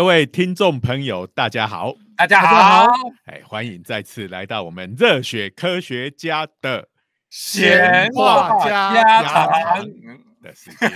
[0.00, 2.86] 各位听众朋友，大家好，大家好，
[3.26, 6.88] 哎，欢迎再次来到我们热血科学家的
[7.28, 9.84] 闲话家常
[10.40, 10.90] 的时间。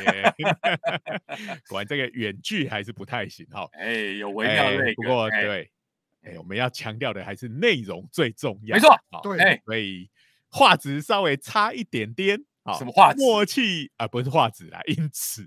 [1.68, 3.68] 果然这个远距还是不太行哈。
[3.72, 5.70] 哎，有微妙的，不过对，
[6.23, 8.74] 哎，我们要强调的还是内容最重要。
[8.74, 10.09] 没错，对，所以
[10.48, 13.20] 画质稍微差一点点，好，什么画质？
[13.20, 15.46] 默契啊，不是画质啊，音质。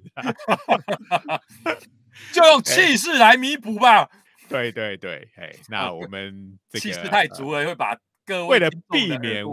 [2.34, 4.10] 就用气势来弥补吧。
[4.50, 9.44] 对 对对，哎，那我们 这个气势太足了，会把各位为了避免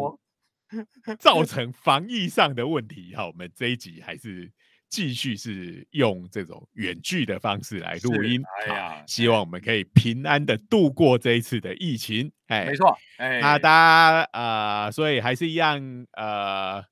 [1.18, 4.50] 造成防疫上的问题，哈，我们这一集还是
[4.88, 8.40] 继续是用这种远距的方式来录音。
[8.60, 12.30] 哎呀，希望我们可以平安的度过这一次的疫情。
[12.46, 12.96] 哎，没错。
[13.16, 16.84] 哎，那大家呃，所以还是一样呃，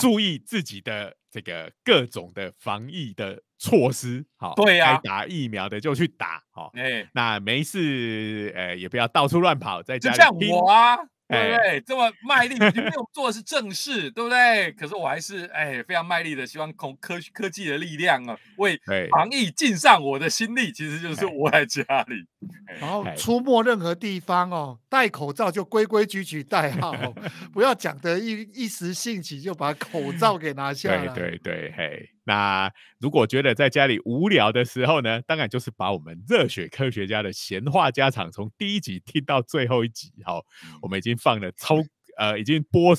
[0.00, 3.42] 注意自己的这个各种的防疫的。
[3.64, 10.98] 措施好，对呀，打疫苗的就去打，好，哎，那没事，呃，也不要到处乱跑，在家里像我啊。
[11.26, 11.80] 对不对？
[11.88, 14.70] 这么卖力，因为我做的是正事，对不对？
[14.72, 18.78] 可是我还是哎，非常卖力的，希望从科科技的力量啊，为
[19.10, 20.70] 防疫尽上我的心力。
[20.70, 22.26] 其实就是窝在家里，
[22.78, 26.92] 然后出没任何地方哦，戴口罩就规规矩矩戴好，
[27.54, 31.06] 不要讲得一一时兴起就把口罩给拿下来。
[31.08, 40.44] 对对对，嘿，那如果觉得在家里无聊的时候呢，当然就是把我们热血科学家的闲话家常从第一集听到最后一集，好，
[40.82, 41.14] 我们已经。
[41.24, 41.76] 放了超
[42.18, 42.94] 呃，已经播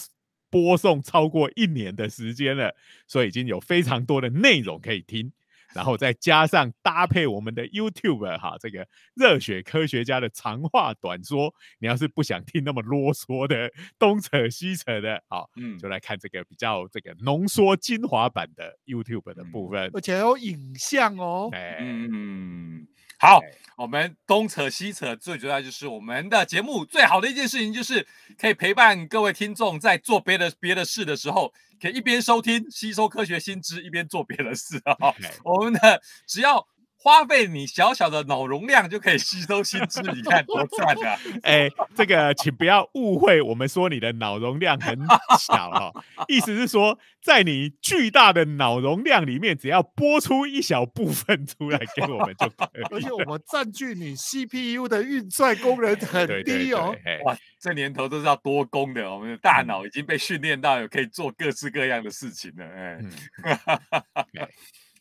[0.49, 2.73] 播送超过一年的时间了，
[3.05, 5.31] 所以已经有非常多的内容可以听，
[5.75, 13.69] 然后再加上搭配我们的 YouTube 哈，这个热血科学家的长话短说，你要是不想听那么啰嗦的
[13.99, 22.87] 东扯西扯的，好，嗯，就来看这个比较这个浓缩精华版的 YouTube 的部分，而且有影像哦，嗯。
[23.19, 23.41] 好，
[23.77, 28.05] 我们东扯西扯，最主要就是我们的节目最好的一件事情，就是
[28.37, 35.13] 可以陪伴各位听众在做别的别的事的时候，可以一边收听吸收科学新知，一边做别的事啊。
[35.43, 36.67] 我们的只要。
[37.05, 41.15] 花费你小小的脑容量就可以吸收新知，你看多赚啊！
[41.43, 44.97] 哎，这个请不要误会，我们说你的脑容量很
[45.37, 45.91] 小哈，
[46.27, 52.81] 意思是说，在你巨大的脑容量里面，只要播出一小部分出来给我们就可以。
[52.89, 56.95] 而且我们占据你 CPU 的运算功能很低哦。
[57.25, 62.65] 哇，这年头都是要多功的，我们的大脑已经被训练到有可以做各式各样的事情了。
[62.65, 62.97] 哎。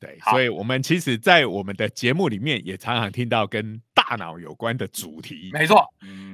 [0.04, 5.50] 对，所以，我们其实，在我们的节目里面，也常常听到跟大脑有关的主题。
[5.52, 5.84] 没错，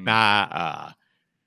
[0.04, 0.94] 那啊，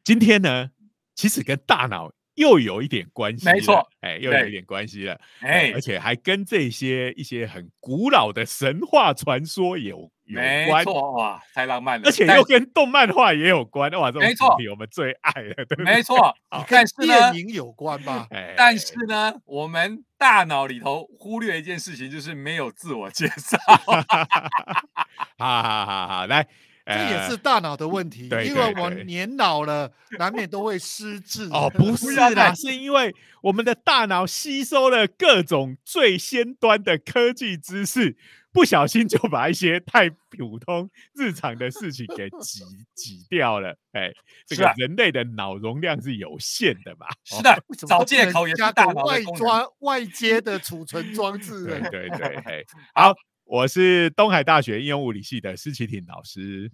[0.03, 0.71] 今天呢，
[1.13, 3.45] 其实跟大脑又有一点关系。
[3.45, 5.19] 没错，哎，又有一点关系了。
[5.41, 10.11] 哎，而且还跟这些一些很古老的神话传说有。
[10.33, 16.35] 没错哇，太浪漫了，而且又跟动漫画也有关哇，这种主题我们最爱了，对没错，
[16.67, 18.27] 跟电影有关吧？
[18.57, 23.57] 但是呢，我们大脑里头忽略一件事情，就是没有自我介绍。
[25.37, 26.47] 好好好好，来。
[26.85, 29.89] 这也是大脑的问题，因为我年老了，
[30.19, 31.47] 难免都会失智。
[31.55, 38.17] 哦，不是啦，是因为我们的大脑吸收了各种最先端的科技知识，
[38.53, 42.61] 不小心就把一些太普通日常的事情给挤
[42.93, 43.77] 挤掉了。
[43.91, 44.11] 哎，
[44.45, 47.07] 这个人类的脑容量是有限的嘛？
[47.25, 51.65] 是的，找借口也是大脑外装 外接的储存装置。
[51.65, 52.09] 对对
[52.45, 52.65] 对，
[52.95, 53.13] 好。
[53.45, 56.71] 我是东海大学应用物理系的施启廷老师。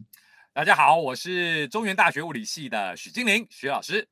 [0.54, 4.08] 大家好，我是中原大学物理系的许金玲许老师。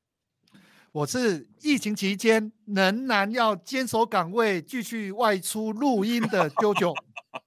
[0.92, 6.94] 我是疫情期间仍然要坚守岗位、继续外出录音的 啾啾。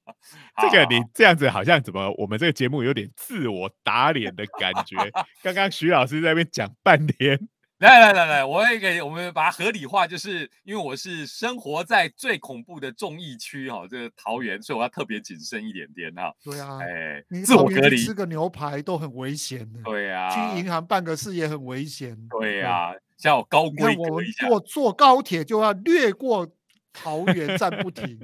[0.60, 2.12] 这个你这样子好像怎么？
[2.18, 4.96] 我们这个节目有点自我打脸的感觉。
[5.42, 7.48] 刚刚徐老师在那边讲半天。
[7.78, 16.30] 来来来来，我也给我们把它合理化，就是因为我是生活在最恐怖的重疫区哈，这个桃园，所以我要特别谨慎一点点哈。
[16.44, 19.80] 对啊，哎，自我隔离，吃个牛排都很危险的。
[19.82, 22.14] 对啊，去银行办个事也很危险。
[22.38, 26.48] 对啊，像我高规格一下，坐坐高铁就要略过
[26.92, 28.18] 桃园站不停。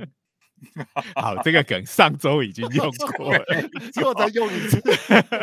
[1.15, 3.45] 好，这个梗上周已经用过了，
[4.01, 4.83] 又再用一次。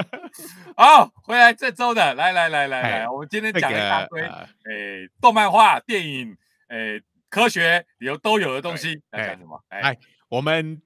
[0.75, 6.35] 好，回来这周的，来来来来来，我们今天讲一大堆，诶，动漫画、电影，
[6.69, 9.03] 诶，科学有都有的东西。
[9.11, 9.63] 来讲什么？
[9.69, 9.95] 哎，
[10.29, 10.81] 我们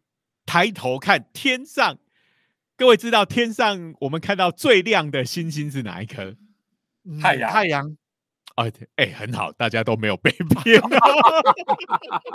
[0.45, 1.97] 抬头看天上，
[2.75, 6.35] 各位知道天上我们看到最亮的星星是哪一颗？
[7.21, 7.49] 太阳。
[7.49, 7.97] 太阳。
[8.57, 8.65] 啊，
[8.95, 10.89] 哎，很好，大家都没有被骗哦。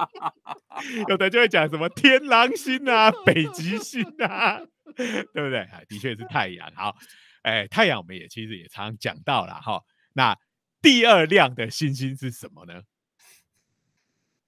[1.09, 4.61] 有的就会讲什么天狼星啊、北极星啊，
[4.95, 5.59] 对不对？
[5.63, 6.71] 啊，的确是太阳。
[6.77, 6.95] 好，
[7.43, 9.83] 哎，太阳我们也其实也常常讲到了哈。
[10.15, 10.37] 那
[10.81, 12.83] 第二亮的星星是什么呢？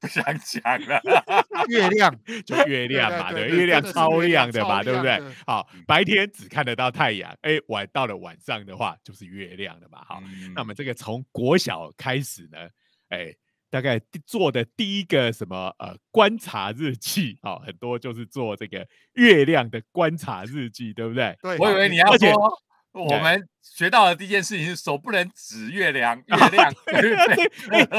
[0.05, 1.01] 不想讲了，
[1.69, 2.15] 月亮
[2.45, 5.19] 就月亮嘛，对，月亮超亮的嘛，对不对？
[5.47, 10.05] 好，白天只看得到太阳，哎，晚到了晚上的话就是月亮了嘛。
[10.07, 10.23] 好，
[10.55, 12.59] 那么这个从国小开始呢，
[13.09, 13.35] 哎，
[13.71, 21.35] 大概做的第一个什么呃观察日记，好，很多就是做这个月亮的观察日记，对不对？
[21.41, 22.61] 对，我以为你要说。
[22.95, 26.73] 我们学到的第一件事情是手不能指月亮， 月亮。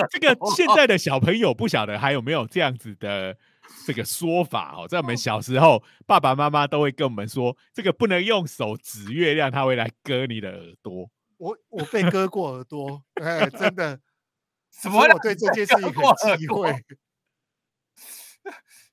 [0.10, 3.38] 这个现 在的小朋友不晓得还有没有这样子的
[3.86, 11.10] 这个说法哦，在我们小时候，爸爸妈妈都会跟我们说，这个不能用手指月亮，他会来割你的耳朵。
[11.38, 14.00] 我我被割过耳朵，哎，真的。
[14.82, 15.02] 什么？
[15.02, 16.74] 我对这件事情很忌讳。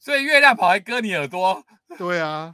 [0.01, 1.65] 所以月亮跑来割你耳朵？
[1.97, 2.53] 对啊。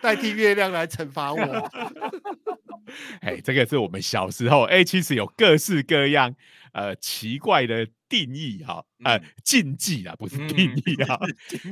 [0.00, 1.40] 代替月亮来惩罚我，
[3.20, 6.34] 哎，这个是我们小时候哎，其实有各式各样
[6.72, 11.18] 呃奇怪的定义哈，呃禁忌啊，不是定义啊，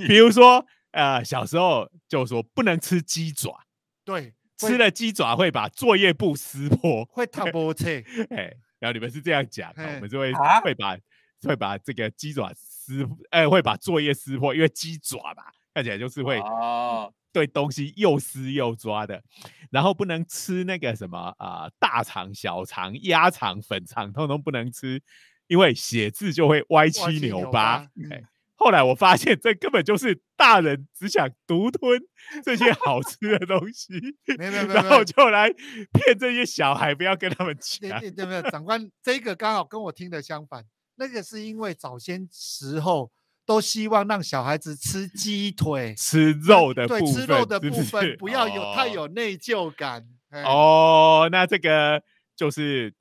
[0.07, 3.59] 比如说呃小时候就说不能吃鸡爪，
[4.05, 10.33] 对，吃了鸡爪会把作业簿撕破，会塌玻璃，哎，然后你们是这样讲，我们就会
[10.63, 10.97] 会把
[11.43, 17.13] 会把这个鸡爪撕，哎，会把作业撕破，因为鸡爪吧看起来就是会哦。
[17.31, 19.23] 对东西又撕又抓的，
[19.71, 25.01] 然后不能吃那个什么啊，大肠、小肠、鸭肠、粉肠，通通不能吃，
[25.47, 27.87] 因为写字就会歪七扭八。
[28.11, 28.25] 哎，
[28.57, 32.01] 后来我发现这根本就是大人只想独吞
[32.43, 33.93] 这些好吃的东西，
[34.75, 38.01] 然后就来骗这些小孩，不要跟他们 抢。
[38.01, 40.65] 对对对，长官，这个刚好跟我听的相反，
[40.97, 43.13] 那个是因为早先时候。
[43.49, 50.07] 都希望让小孩子吃鸡腿，吃肉的对，吃肉的部分不要有太有内疚感。
[50.45, 52.03] 哦，那这个
[52.37, 52.93] 就是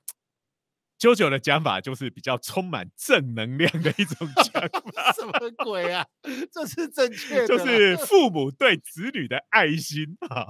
[0.97, 5.11] 啾啾的讲法，就是比较充满正能量的一种讲法。
[5.19, 5.33] 什么
[5.65, 6.07] 鬼啊？
[6.49, 10.47] 这是正确的，就是父母对子女的爱心啊，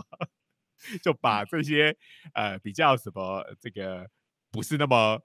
[1.02, 1.98] 就把这些
[2.36, 4.08] 呃比较什么这个
[4.52, 5.24] 不是那么。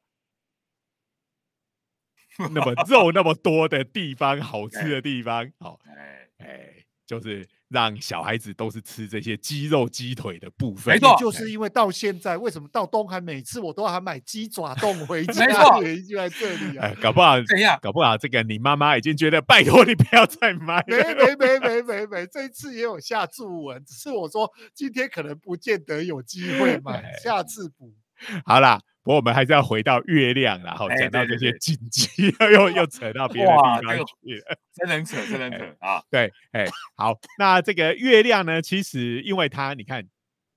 [2.53, 6.69] 那么肉那么多的地方，好吃的地方，好，哎哎，
[7.07, 10.95] 就是让小孩子都是吃这些鸡肉鸡腿的部分。
[10.95, 15.47] 没错，就是因为到现在，为什么到东海每次我都还买鸡爪冻回家？
[15.47, 16.93] 没错，原因就在这里啊。
[17.01, 17.79] 搞不好怎样？
[17.83, 20.83] 搞不好这个你妈妈已经觉得，拜托你不要再买。
[20.87, 27.95] 没没没没没没，这次也有下注文，只是我说今天可能不见得有机会 买，下次补。
[28.47, 28.81] 好啦。
[29.05, 36.01] 不过我们还是要回到月亮，然后讲到这些禁忌，又又扯到别的地方去了，真能扯，真能 扯啊！
[36.09, 36.65] 对，哎，
[36.95, 40.07] 好，那这个月亮呢，其实因为它你看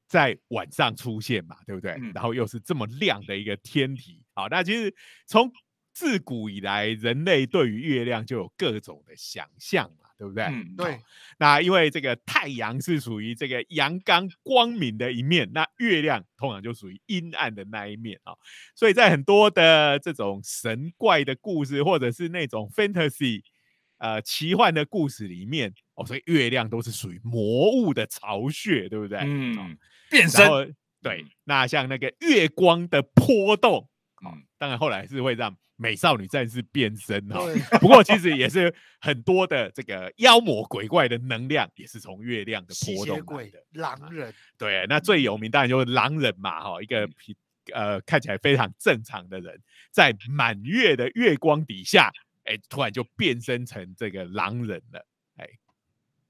[0.08, 1.98] 在晚上出现嘛，对不对？
[2.14, 4.94] 然后又是这么亮的一个天体，好，那其实
[5.26, 5.52] 从
[5.92, 10.05] 自古以来，人类对于月亮就有各种的想象嘛。
[10.18, 10.44] 对不对？
[10.46, 11.00] 嗯，对。
[11.38, 18.34] 那因为这个太阳是属于这个阳刚光明的一面，那月亮通常就属于阴暗的那一面啊。
[18.76, 23.42] 所以在很多的这种神怪的故事，或者是那种 fantasy
[23.98, 29.20] 呃奇幻的故事里面，哦，所以月亮都是属于魔物的巢穴，对不对？
[29.20, 29.78] 嗯，
[30.10, 30.76] 变身。
[31.02, 33.90] 对，那像那个月光的波动，
[34.26, 35.56] 嗯，当然后来是会让。
[35.78, 37.40] 美少女战士变身哈，
[37.82, 43.62] 不过其实也是很多的这个妖魔鬼怪的能量，也是从月亮的波动来的。
[43.74, 47.10] 狼人，对，那最有名当然就是狼人嘛哈，一个
[47.74, 52.10] 呃看起来非常正常的人，在满月的月光底下，
[52.46, 55.06] 哎，突然就变身成这个狼人了，
[55.36, 55.50] 哎，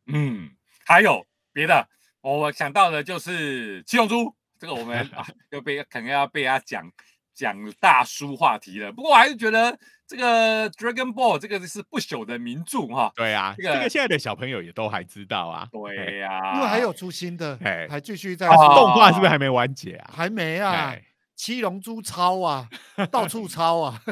[0.07, 0.49] 嗯，
[0.85, 1.87] 还有别的，
[2.21, 6.91] 我想到的就是七龙珠，这个我们 啊又被肯定要被他讲。
[7.35, 9.77] 讲大叔话题了，不过我还是觉得
[10.07, 13.11] 这个《Dragon Ball》这个是不朽的名著哈。
[13.15, 15.67] 对啊，这个现在的小朋友也都还知道啊。
[15.71, 20.11] 对呀，因为还有出新的，还继续在动画是不是还没完结啊？
[20.15, 20.95] 还没啊，
[21.35, 22.69] 七龙珠抄啊，
[23.11, 24.01] 到处抄啊。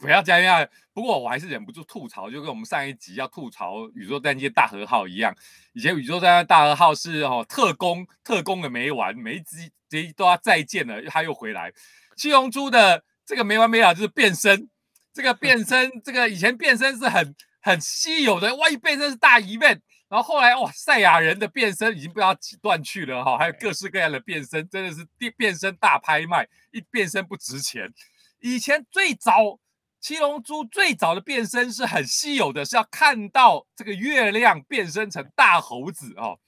[0.00, 5.32] 不要这样，不过我还是忍不住吐槽，就跟我们上一集要吐槽宇宙战舰大和号一样。
[5.72, 11.72] 以前宇宙战舰大和号是哦特工，特工的没完，每一只这都要再见了，他又回来。
[12.16, 14.68] 七龙珠的这个没完没了，就是变身。
[15.12, 18.68] 这个变身，这个以前变身是很很稀有的，哇！
[18.68, 19.80] 一变身是大 event。
[20.08, 27.92] 然后后来哇，赛亚人的变身已经不知道几段去了哈，还有各式各样的变身，真的是变变身大拍卖，一变身不值钱。
[28.40, 29.58] 以前最早
[30.00, 36.38] 七龙珠最早的变身是很稀有的，是要看到这个月亮变身成大猴子哦。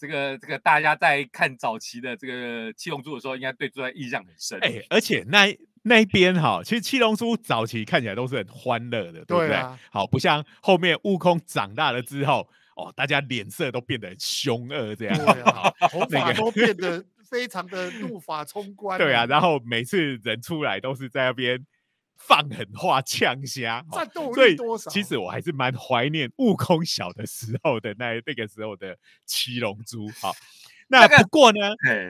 [0.00, 4.58] 这个这个大家在看早期的这个七龙珠的时候，应该对这段印象很深。
[4.60, 9.56] 哎，而且那那边哈，其实七龙珠早期看起来都是很欢乐的，对不对？
[9.90, 15.18] 好，不像后面悟空长大了之后，哦，大家脸色都变得很凶恶，这样，
[15.90, 18.98] 头发都变得 非常的怒发冲冠。
[18.98, 21.66] 对啊，然后每次人出来都是在那边。
[22.20, 24.90] 放狠话呛虾，战斗力多少？
[24.90, 28.96] 其实我还是蛮怀念悟空小的时候的那那个时候的
[29.26, 30.08] 七龙珠。
[30.20, 30.32] 好，
[30.88, 31.58] 那不过呢，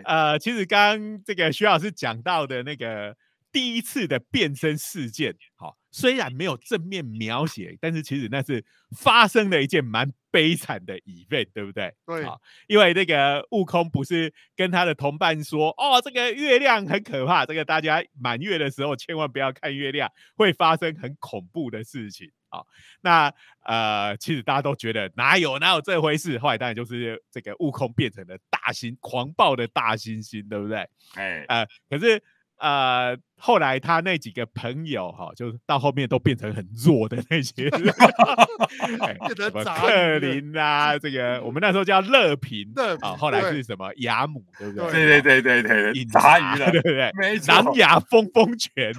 [0.05, 3.17] 呃，其实刚刚这个徐老师讲到的那个
[3.53, 5.77] 第一次的变身事件，好。
[5.93, 8.65] 虽然没有正面描写，但是其实那是
[8.97, 11.93] 发生了一件蛮悲惨的 event，对不对？
[12.07, 12.25] 对，
[12.69, 22.65] 因为那个悟空不是跟他的同伴说：“哦，这个月亮很可怕，这个大家满月的时候千万不要看月亮，会发生很恐怖的事情。”好，
[23.01, 26.39] 那呃，其实大家都觉得哪有哪有这回事？
[26.39, 30.89] 后来当然就是这个悟空变成了大猩狂暴的大猩猩，对不对？
[31.17, 32.23] 哎，呃，可是。
[32.61, 37.73] 呃，后来他那几个朋友哈，就是到后面都变成很弱的那些人，
[39.35, 44.93] 什么克林啊，这个我们那时候叫乐平啊，后来是什么雅姆，对不对？
[44.93, 47.11] 对对对对对，隐杂鱼了，对不对？
[47.49, 48.93] 狼牙风风拳，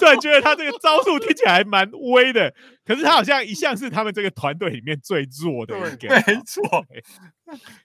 [0.00, 2.52] 虽然觉得他这个招数听起来蛮威的，
[2.84, 6.84] 可是他好像一向是他们这个团队里面最弱的一个，没错，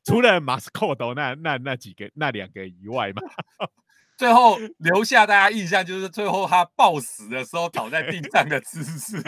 [0.03, 3.21] 除了马斯克多那那那几个那两个以外嘛。
[4.23, 9.21] 最后留下大家印象就是最后他暴死的时候倒在地上的姿势，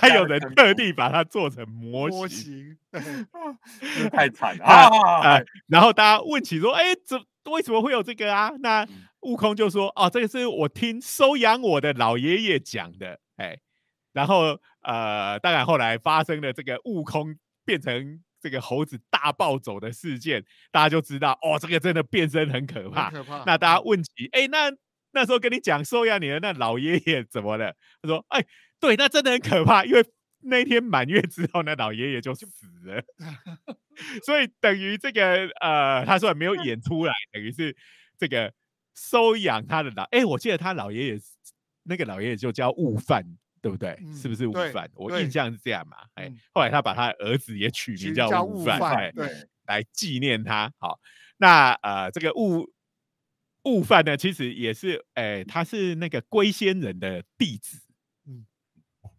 [0.00, 2.74] 还有人特地把它做成模型，
[4.10, 5.38] 太惨了 啊！
[5.66, 7.20] 然后大家问起说：“哎，怎
[7.52, 8.88] 为什么会有这个啊？”那
[9.20, 13.58] 悟空就说：“哦，这个是我听收养我的老爷爷讲的。”哎，
[14.14, 18.22] 然后呃，当然后来发生了这个悟空变成。
[18.44, 23.10] 这个猴子大暴走的事件，大家就知道哦，这个真的变身很可怕。
[23.10, 23.42] 可怕。
[23.46, 24.70] 那大家问起，哎，那
[25.12, 27.74] 那时候跟你讲收养你的那老爷爷怎么了？
[28.02, 28.44] 他说，哎，
[28.78, 30.04] 对，那真的很可怕，因为
[30.42, 32.46] 那天满月之后，那老爷爷就死
[32.84, 33.02] 了。
[34.26, 37.74] 所以等于这个呃，他说没有演出来，等于是
[38.18, 38.52] 这个
[38.94, 41.18] 收养他的老，哎，我记得他老爷爷
[41.84, 43.24] 那个老爷爷就叫悟饭。
[43.64, 43.98] 对不对？
[44.14, 44.90] 是不是悟饭？
[44.94, 45.96] 我印象是这样嘛。
[46.16, 49.26] 哎，后来他把他儿子也取名叫悟饭，对，
[49.64, 50.70] 来纪念他。
[50.76, 51.00] 好，
[51.38, 52.70] 那呃，这个悟
[53.62, 57.80] 悟饭呢，其实也是，哎，他是那个龟仙人的弟子，
[58.26, 58.44] 嗯，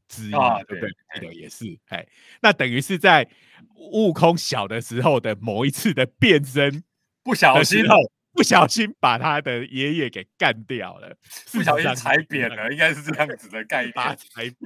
[0.07, 0.31] 之一，
[0.67, 0.91] 对不对？
[1.15, 2.07] 这个也是，哎，
[2.43, 3.27] 那等于是在
[3.75, 6.83] 悟空小的时候的某一次的变身，
[7.23, 7.83] 不小心。
[8.35, 11.15] 不小心把他的爷爷给干掉了，
[11.53, 13.93] 不小心踩扁了，应该是这样子的 概念。
[13.93, 14.17] 踩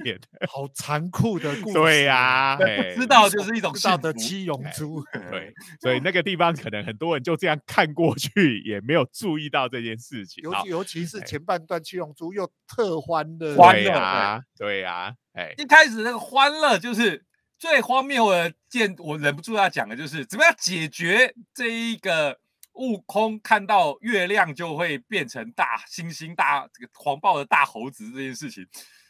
[0.02, 1.74] 扁，好残酷的 故事。
[1.74, 2.58] 对呀，
[2.96, 5.02] 知道就是一种道的七龙珠。
[5.30, 10.42] 对，所以那个地方可能很多人就这样看过去，也没有注意到这件事情。
[10.42, 17.24] 尤尤其是前半段七龙珠又特欢乐，欢乐啊，对呀，哎，一开始那个欢乐就是
[17.56, 22.40] 最荒谬的，见我忍不住要讲的就是怎么样解决这一个。
[22.80, 28.66] 悟空看到月亮就会变成大猩猩、大这个狂暴的大猴子这件事情，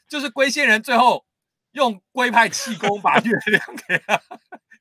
[0.08, 1.24] 就是龟仙人最后
[1.70, 4.02] 用龟派气功把月亮给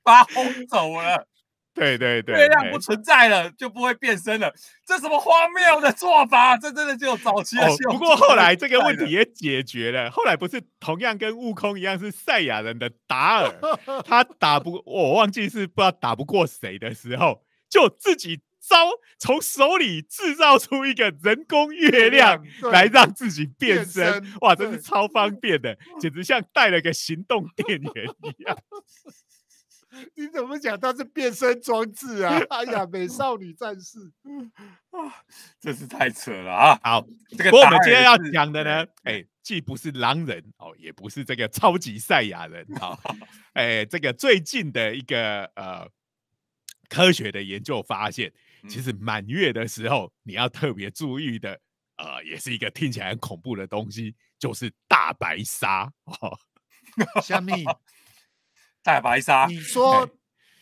[0.02, 1.28] 把它轰走了。
[1.72, 4.52] 对对对，月亮不存在了就不会变身了，
[4.88, 6.58] 这什么荒谬的做法？
[6.58, 7.68] 这真的就早期的。
[7.92, 13.54] 不过后来这个问题也解决了，后来不是同样跟悟空一样是赛亚人的达尔，
[14.04, 18.42] 他打不我忘记是不知道打不过谁的时候，就自己。
[18.70, 28.56] 招从手里制造出一个人工月亮来让自己变身，哇，真是超方便的， 简直像带了个行动电源一样。
[30.16, 32.40] 你怎么讲它是变身装置啊？
[32.52, 33.98] 哎呀，美少女战士
[34.92, 35.26] 啊，
[35.60, 36.80] 真是太扯了啊！
[36.84, 42.96] 好，这个我们今天要讲的呢，哎，既不是狼人哦，也不是这个超级赛亚人啊，
[43.54, 45.90] 哎，这个最近的一个呃
[46.88, 48.32] 科学的研究发现。
[48.68, 51.60] 其实满月的时候，你要特别注意的，
[51.98, 56.38] 呃，也是一个听起来很恐怖的东西，就是大白鲨哦。
[57.22, 57.64] 虾米？
[58.82, 59.46] 大白鲨？
[59.48, 60.10] 你说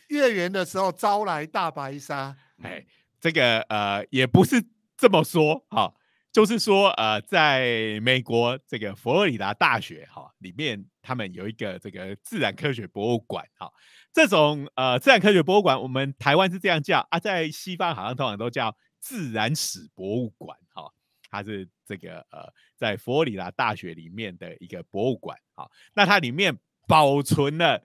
[0.09, 2.35] 月圆的时候招来大白鲨？
[2.61, 2.85] 哎，
[3.19, 4.63] 这个呃，也不是
[4.97, 5.93] 这么说哈，
[6.37, 13.73] 就是说呃，在美国这个佛罗里达大学哈里面，他们有一个这个自然科学博物馆哈。
[14.13, 20.93] 这种呃自然科学博物馆，我们台湾是这样叫啊，在西方好像通常都叫自然史博物馆哈。
[21.31, 25.65] 它是这个呃在佛罗里达大学里面的一个博物馆啊。
[25.95, 26.55] 那它里面
[26.87, 27.81] 保存了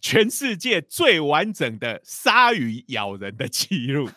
[0.00, 4.10] 全世界最完整的鲨鱼咬人的记录。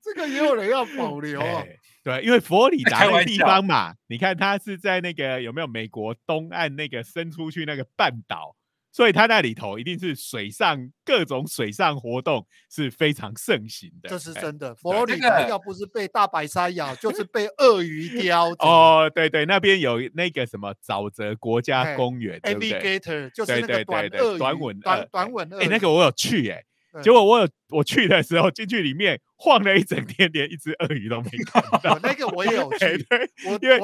[0.00, 1.64] 这个也有人要保留啊。
[2.04, 8.56] 对，因为佛罗里 达的地方嘛，你看它是在那个有没有美国东岸那个伸出去那个半岛，
[8.90, 14.08] 所以它那里头一定是水上各种水上活动是非常盛行的。
[14.08, 18.48] 这是真的，佛罗里达要不是被大白鲨咬，就是 被鳄鱼叼。
[18.58, 25.62] 哦，对对，那边有那个什么沼泽国家公园，对不对？Alligator 就是那个短鳄短吻短短吻鳄。
[25.62, 26.64] 哎，那个我有去哎。
[27.00, 31.98] 结果我有我去的时候进去里面晃了一整天，连一只鳄鱼都没看到。
[32.02, 33.06] 那个我也有去，
[33.48, 33.80] 我因为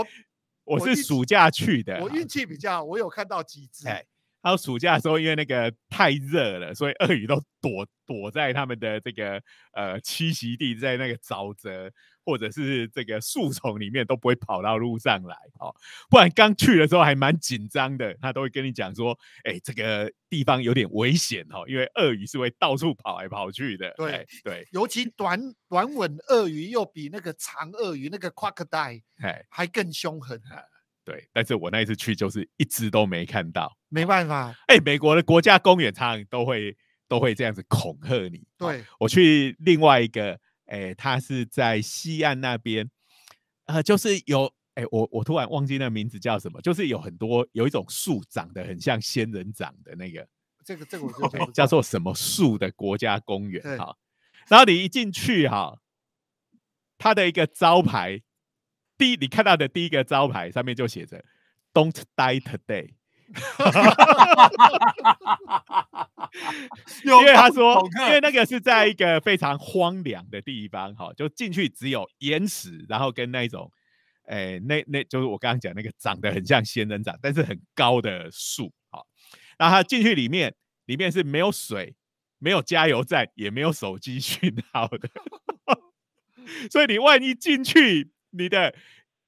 [0.64, 3.86] 我是暑假去的，我运气比较好，我有看到几只。
[4.42, 9.42] 还有暑假的时候，因为那个太热了，所以鳄鱼都躲躲在他们的这个
[9.72, 11.90] 呃栖息地，在那个沼泽
[12.24, 15.74] 或者是这个树丛里面，都不会跑到路上来哦。
[16.08, 23.92] 不然刚去的时候还蛮紧张的，他都会跟你讲说，哎，这个地方有点危险哦，因为鳄鱼是会到处跑来跑去的。
[23.96, 29.02] 对对，尤其短短吻鳄鱼又比那个长鳄鱼那个 crocodile
[29.50, 30.40] 还更凶狠。
[31.08, 34.54] 对，但是我那一次去就是一只都没看到，没办法。
[34.66, 36.76] 哎，美国的国家公园常常都会
[37.08, 38.46] 都会这样子恐吓你。
[38.58, 42.90] 对，我去另外一个，哎，他是在西岸那边，
[43.64, 50.28] 呃，就是有，哎，我我突然忘记那名字叫什么，就是有很多有一种树长得很像仙人掌的那个，
[50.62, 51.10] 这个这个我
[51.46, 53.96] 就叫做什么树的国家公园哈。
[54.48, 55.78] 然后你一进去哈，
[56.98, 58.20] 它的一个招牌。
[58.98, 61.24] 第一，你看到的第一个招牌上面就写着
[61.72, 62.94] “Don't die today”，
[67.04, 73.70] 因为他说，因为那个是在一个非常荒凉的地方，哈，就进去只有岩石，然后跟那种，
[74.24, 79.06] 哎，那那就是我刚刚讲那个长得很像仙人掌，但是很高的树，好，
[79.56, 81.94] 然后他进去里面，里面是没有水，
[82.38, 85.08] 没有加油站，也没有手机讯号的，
[86.68, 88.10] 所以你万一进去。
[88.30, 88.74] 你的，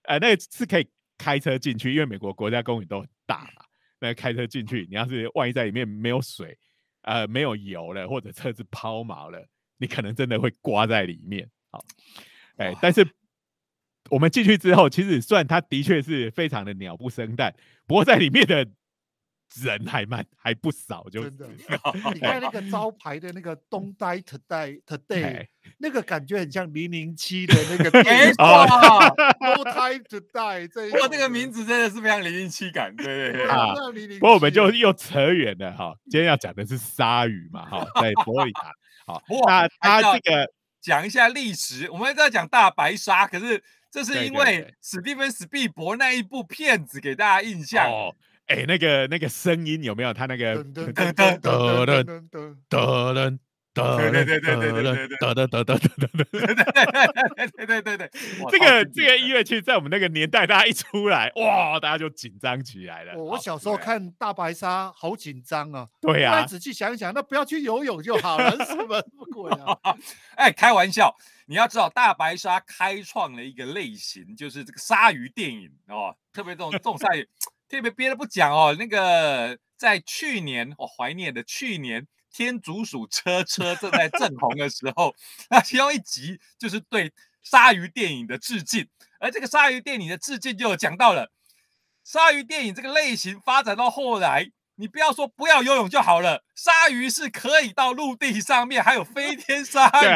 [0.03, 3.65] 呃，那个是可以开车进去，因为美国国家公园都很大嘛。
[4.01, 6.57] 那开车进去，你要是万一在里面没有水，
[7.03, 9.47] 呃，没有油了，或者车子抛锚了，
[9.79, 11.49] 你可能真的会刮在里面。
[11.71, 11.85] 好，
[12.57, 13.07] 哎，但是
[14.11, 17.55] 我们进去之后，其实虽然它的确是非常的鸟不生蛋，
[17.87, 18.67] 不过在里面的。
[19.57, 21.49] 人还蛮还不少，就真的。
[22.15, 25.47] 你看那个 招牌的那个“东呆 today today”，
[25.79, 28.45] 那个感觉很像零零七的那个 没错
[29.41, 30.69] ，“No time to die”。
[30.73, 33.75] 这哇，这个名字真的是非常零零七感，对对对啊。
[34.19, 38.73] 不过我们就又扯远了哈，今天要讲的是鲨鱼嘛哈，在佛罗里达。
[39.07, 40.47] 好，那他这个
[40.81, 47.89] 讲一下历史，我们在讲大白鲨，可是这是因为史蒂芬史毕伯那一部片子给大家印象。
[48.51, 50.13] 哎，那个那个声音有没有？
[50.13, 53.39] 他那个噔噔噔噔噔噔噔噔噔，
[53.73, 56.25] 对对对对对对对，噔噔噔噔噔噔，
[57.57, 58.11] 对对对对，
[58.51, 63.17] 这个这个音乐其实，在我们那个年代，大家一出来，哇，大家就紧张起来了。
[63.17, 65.87] 我小时候看大白鲨，好紧张啊。
[66.01, 66.45] 对呀。
[66.45, 69.01] 仔细想一想，那不要去游泳就好了，什么
[69.33, 69.79] 鬼啊？
[70.35, 71.15] 哎，开玩笑，
[71.47, 77.29] 你要知道，大白鲨开创了一个类型，就是这个鲨鱼电影哦，特别这种这种鲨鱼。
[77.71, 85.15] 特别憋的不讲哦，那个在去年我怀念的去年天竺鼠车车正在正红的时候，
[85.49, 88.89] 那 其中一集就是对鲨鱼电影的致敬，
[89.21, 91.31] 而这个鲨鱼电影的致敬就有讲到了
[92.03, 100.07] 鲨鱼电影这个类型发展到后来，你不要说不要游泳就好了，鲨鱼是可以到陆地上面，还有飞天鲨鱼。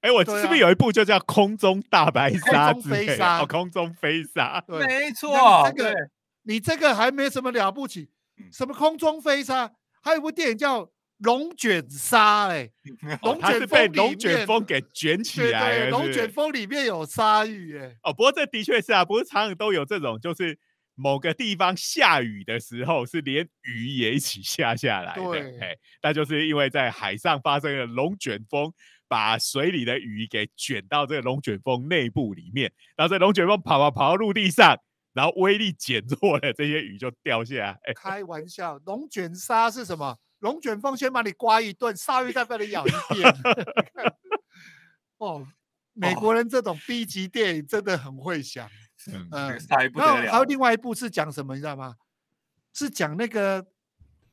[0.00, 2.72] 哎， 我是不是有一部就叫《空中大白鲨》？
[2.72, 5.94] 空中飞鲨，哦，空中飞鲨， 没错，这个。
[6.42, 8.08] 你这个还没什么了不起，
[8.52, 9.70] 什么空中飞沙，
[10.02, 10.84] 还有部电影叫
[11.18, 12.70] 《龙卷沙》 哎，
[13.22, 17.94] 龙卷被龙卷风给卷起来，龙卷风里面有鲨鱼哎。
[18.02, 20.58] 哦，不过这的确是啊，不是常常都有这种，就是
[20.94, 25.58] 某个地方下雨的时候，是连雨也一起下下来的。
[25.60, 28.72] 哎，那就是因为在海上发生了龙卷风，
[29.06, 34.80] 把水里的雨给卷到这个龙卷风内部里面，然后这龙卷风跑跑跑到陆地上。
[35.12, 37.80] 然后威力减弱了，这些雨就掉下来。
[37.94, 40.18] 开玩笑，龙卷沙是什么？
[40.38, 43.34] 龙卷风先把你刮一顿，鲨鱼再把你咬一遍。
[45.18, 45.46] 哦，
[45.92, 48.68] 美国人这种 B 级电影真的很会想。
[49.30, 50.30] 嗯，鲨鱼不得了。
[50.30, 51.96] 还有另外一部是讲什么，你知道吗？
[52.72, 53.66] 是讲那个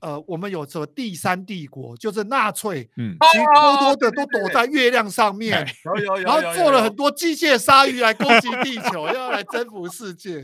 [0.01, 6.97] 呃，我们有什么第三帝国，就是纳粹，嗯，其实偷偷的都躲在月亮上面，有有有，然后做了很。
[6.97, 10.41] 多机械鲨鱼来攻击地球，要来征服世界。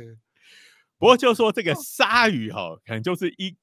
[1.00, 3.58] 不过就说这个鲨鱼哈，可能就是一，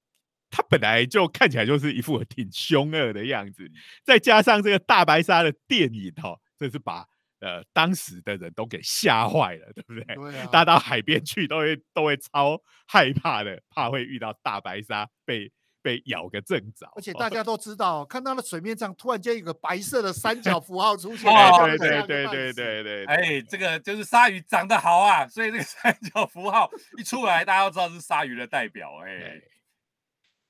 [0.51, 3.71] 它本来就看起来就是一副挺凶恶的样子，
[4.05, 7.07] 再加上这个大白鲨的电影哈，真是把
[7.39, 10.15] 呃当时的人都给吓坏了，对不对？
[10.17, 16.91] 对啊，大家到海边去都会都会超害怕的，怕会遇到大白鲨被被咬个正着。
[16.95, 28.91] 而且大家都知道，看到了水面上突然间有个白色的三角符号出现，对对个对对对对，哎，这个就是鲨鱼长得好啊，所以这个三角符号一出来，大家都知道是鲨鱼的代表。
[29.05, 29.41] 哎哎，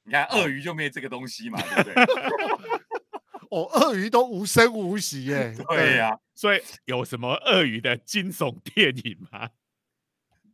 [0.05, 2.05] 你看鳄鱼就没这个东西嘛，对不对？
[3.51, 5.53] 哦，鳄鱼都无声无息 耶。
[5.69, 9.51] 对呀，所以有什么鳄鱼的惊悚电影吗？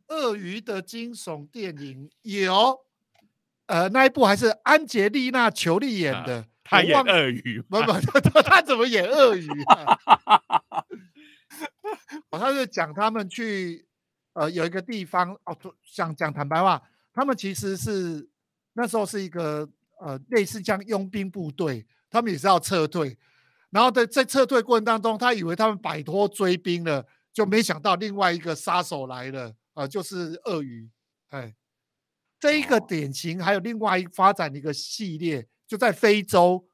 [0.07, 2.79] 鳄鱼的惊悚电影有，
[3.67, 7.91] 呃，那一部还是安杰丽娜·裘丽演啊的，他演鳄鱼不不，
[8.41, 9.97] 他怎么演鳄鱼啊？
[12.31, 13.87] 哦，他是讲他们去
[14.33, 16.81] 呃有一个地方哦，就想讲坦白话，
[17.13, 18.29] 他们其实是
[18.73, 19.67] 那时候是一个
[19.99, 23.17] 呃类似像佣兵部队，他们也是要撤退，
[23.71, 30.89] 然后在在撤退过程当中，他以为他们摆脱追兵了，就没想到另外一个杀手来了，呃，就是鳄鱼，
[31.29, 31.53] 哎，
[32.39, 36.67] 这一个哦典型，还有另外一发展的一个系列，就在非洲，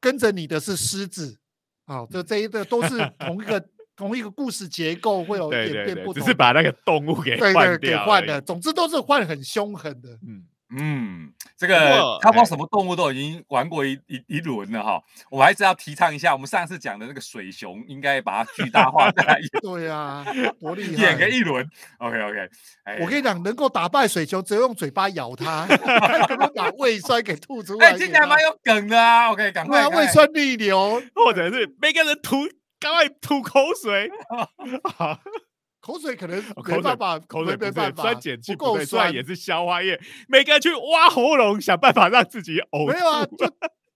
[0.00, 1.38] 跟着你的是狮子，
[1.86, 10.18] 啊、这这一个都是 同一个同一个故事结构，会有演对对对，变不同，只是把那个动物给对对换给换了，总之都是换很凶狠的。
[10.26, 15.00] 嗯，嗯，这个过差不多哎什么动物都已经玩过一一一轮了哈。
[15.30, 20.24] 我还是要提倡一下，我们上次讲的那个水熊，应该把它巨大化，再来演 对啊，
[20.58, 21.02] 多厉害！
[21.04, 21.64] 演个一轮。
[21.98, 22.50] OK OK，
[22.84, 25.66] 哎，我跟你讲，能够打败水熊，只有用嘴巴咬它，
[26.56, 27.92] 把胃酸给吐出来哎。
[27.96, 29.30] 听起来蛮有梗的啊。
[29.30, 32.38] OK，赶快，对啊，胃酸逆流，或者是每个人吐，
[32.80, 34.10] 赶快吐口水，
[35.86, 43.46] 口水可能没办法，口水不是没没办法，酸碱气不够对，酸，也是消化液，每个人去挖喉咙，想办法让自己呕没有啊，就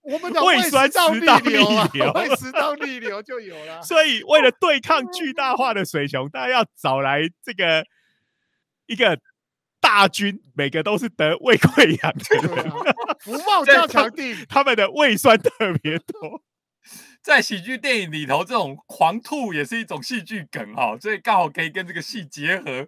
[0.03, 3.81] 我们讲胃胃酸食道食道逆流啊，胃食道逆流就有了。
[3.83, 7.83] 所以为了对抗 巨大化的水熊，大家要找来这个
[8.87, 9.19] 一个
[9.81, 12.71] 大军，每个都是得胃溃疡的人，
[13.19, 16.41] 福茂这加强 地，他们的胃酸特别多。
[17.21, 22.87] 在喜剧电影里头，这种狂吐也是一种戏剧梗哈，所以刚好可以跟这个戏结合。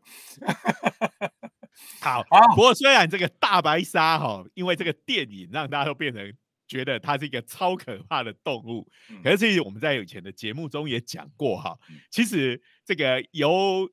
[2.01, 6.33] 好，好不过虽然这个大白鲨哈，因为这个电影让大家都变成
[6.67, 13.89] 觉得它是一个超可怕的动物，嗯可是其实我们在以前的节目中也讲过哈嗯，其实这个由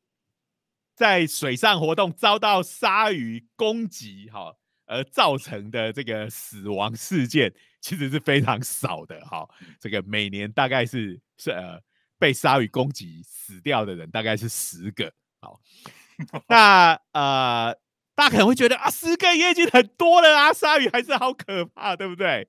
[0.95, 4.55] 在水上活动遭到鲨鱼攻击哈
[4.87, 9.49] 而造成的这个死亡事件，其实是非常少的哈。
[9.81, 11.81] 这个每年大概是是呃
[12.19, 15.13] 被鲨鱼攻击死掉的人大概是十个。
[15.41, 15.61] 好，
[16.49, 17.75] 那呃
[18.15, 22.49] 大家可能会觉得啊，十个也已经很多了啊，鲨鱼还是好可怕，对不对？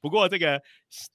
[0.00, 0.60] 不过这个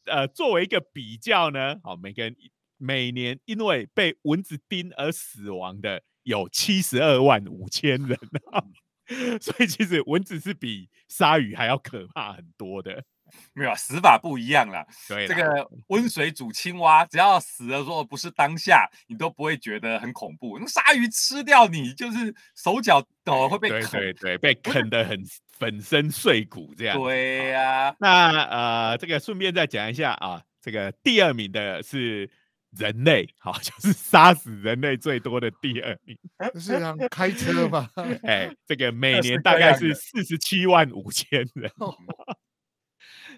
[0.05, 2.35] 呃，作为一个比较呢，好，每个人
[2.77, 8.17] 每年因为被蚊子叮而死亡的有七十二万五千人
[8.51, 8.63] 啊，
[9.41, 13.03] 所以其实蚊子是比鲨鱼还要可怕很多的。
[13.53, 14.85] 没有啊死法不一样了。
[15.07, 20.57] 对啦，这个温水煮青蛙，只要死了说不是当下，你都不会觉得很恐怖。
[20.59, 23.99] 那鲨鱼吃掉你，就是手脚哦会被对啃。
[23.99, 25.21] 对对，被啃得很
[25.57, 26.97] 粉身碎骨这样。
[26.97, 32.29] 对呀、那呃，这个顺便再讲一下啊，这个第二名的是
[32.71, 36.17] 人类，好， 就是杀死人类最多的第二名。
[36.59, 37.89] 是让开车嘛？
[38.23, 41.71] 哎，这个每年大概是四十七万五千人。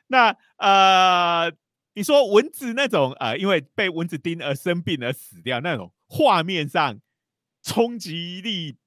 [0.04, 1.52] 哦那呃，
[1.96, 7.00] 你说蚊子那种呃，因为被蚊子叮而生病而死掉那种画面上
[7.64, 8.78] 冲击力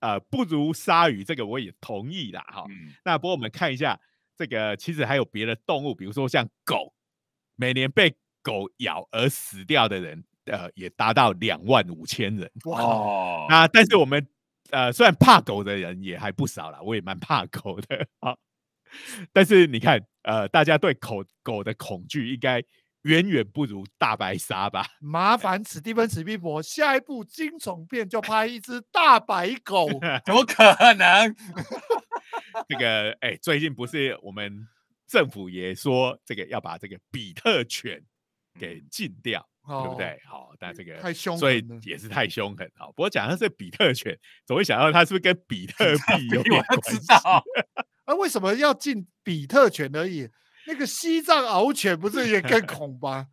[0.00, 2.42] 呃不如鲨鱼，这个我也同意啦。
[2.48, 3.98] 哈、嗯，那不过我们看一下
[4.36, 6.94] 这个，其实还有别的动物，比如说像狗，
[7.56, 12.50] 每年被狗咬而死掉的人，呃，也达到两万五千人。
[12.64, 14.26] 哇，哦，那但是我们
[14.70, 18.36] 呃，虽然怕狗的人也还不少啦，我也蛮怕狗的啊。
[19.32, 22.62] 但是你看，呃，大家对狗狗的恐惧应该
[23.02, 24.86] 远远不如大白鲨吧？
[25.00, 29.88] 麻烦史蒂芬史皮博下一部惊悚片就拍一只大白狗，
[30.26, 30.62] 怎么可
[30.94, 31.34] 能？
[32.68, 34.66] 这个哎、最近不是我们
[35.06, 38.00] 政府也说这个要把这个比特犬
[38.58, 40.20] 给禁掉，对不哦对？
[40.26, 42.70] 好，但这个太凶所以也是太凶狠。
[42.76, 46.98] 好，不过讲到这比特犬，总会想到它是不是跟比特币有关系？
[46.98, 47.42] 知道。
[48.10, 50.28] 啊，为什么要进比特犬而已？
[50.66, 53.28] 那个西藏獒犬不是也更 恐吗？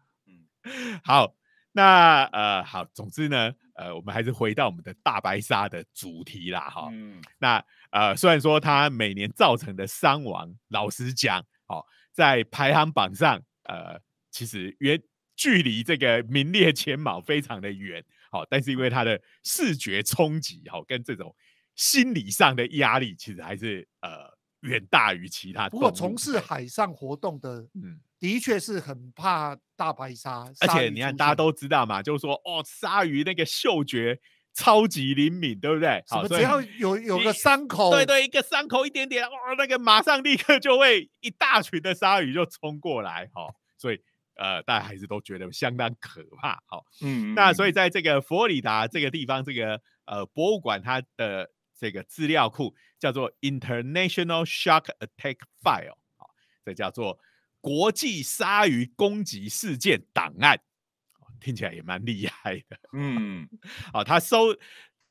[1.03, 1.35] 好，
[1.71, 6.89] 那呃好，总之呢，呃，我们还是回到我们的大白鲨的主题啦，哈。
[6.91, 15.01] 嗯那呃，虽然说它每年造成的伤亡，老实讲，哦，在排行榜上，呃，其实远
[15.35, 21.35] 距离这个名列前茅非常的远，好、但是因为它的视觉冲击，好、跟这种
[21.75, 25.69] 心理上的压力，其实还是呃远大于其他。
[25.69, 34.19] 不过从事海上活动的，嗯，的确是很怕大白鲨，而且你看，大家都知道嘛，就是说，哦，鲨鱼那个嗅觉
[34.53, 36.03] 超级灵敏，对不对？
[36.07, 43.99] 好，只要有有一个伤口，对对，一个伤口一点点，哦，那个马上立刻就会一大群的鲨鱼就冲过来，哈、所以
[44.35, 56.25] 呃，大家还是都觉得相当可怕，好、嗯那所以在这个佛罗里达这个地方，这个呃博物馆它的这个资料库叫做 International Shark Attack File，啊、
[56.63, 57.19] 这叫做
[57.61, 60.57] 国际鲨鱼攻击事件档案，
[61.19, 62.79] 哦听起来也蛮厉害的。
[62.93, 63.47] 嗯
[63.93, 64.57] 好，他收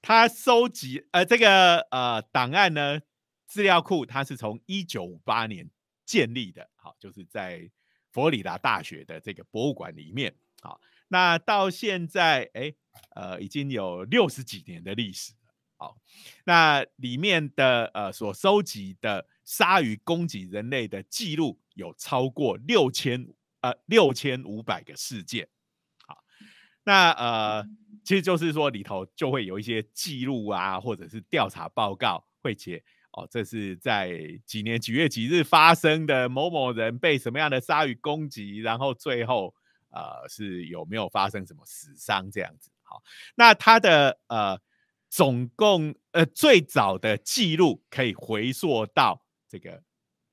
[0.03, 3.01] 他收集呃这个呃档案呢
[3.47, 5.71] 资料库，它是从一九五八年
[6.05, 7.71] 建立的，好，就是在
[8.13, 12.73] 佛罗里达大学的这个博物馆里面，好，那到现在哎
[13.15, 15.46] 呃已经有六十几年的历史了，
[15.79, 15.97] 好，
[16.45, 23.29] 那里面的呃所收集的鲨鱼攻击人类的记录有超过六千
[23.61, 25.49] 呃六千五百个事件。
[26.07, 26.19] 好
[26.83, 27.65] 那呃，
[28.05, 39.55] 其实就是说里头就会有一些记录啊，或者是调查报告会写哦，这是在几年几月几日发生的，某某人被什么样的鲨鱼攻击，然后最后
[39.91, 42.71] 呃是有没有发生什么死伤这样子。
[42.83, 43.03] 好，
[43.35, 44.61] 那它的呃
[45.09, 49.83] 总共呃最早的记录可以回溯到这个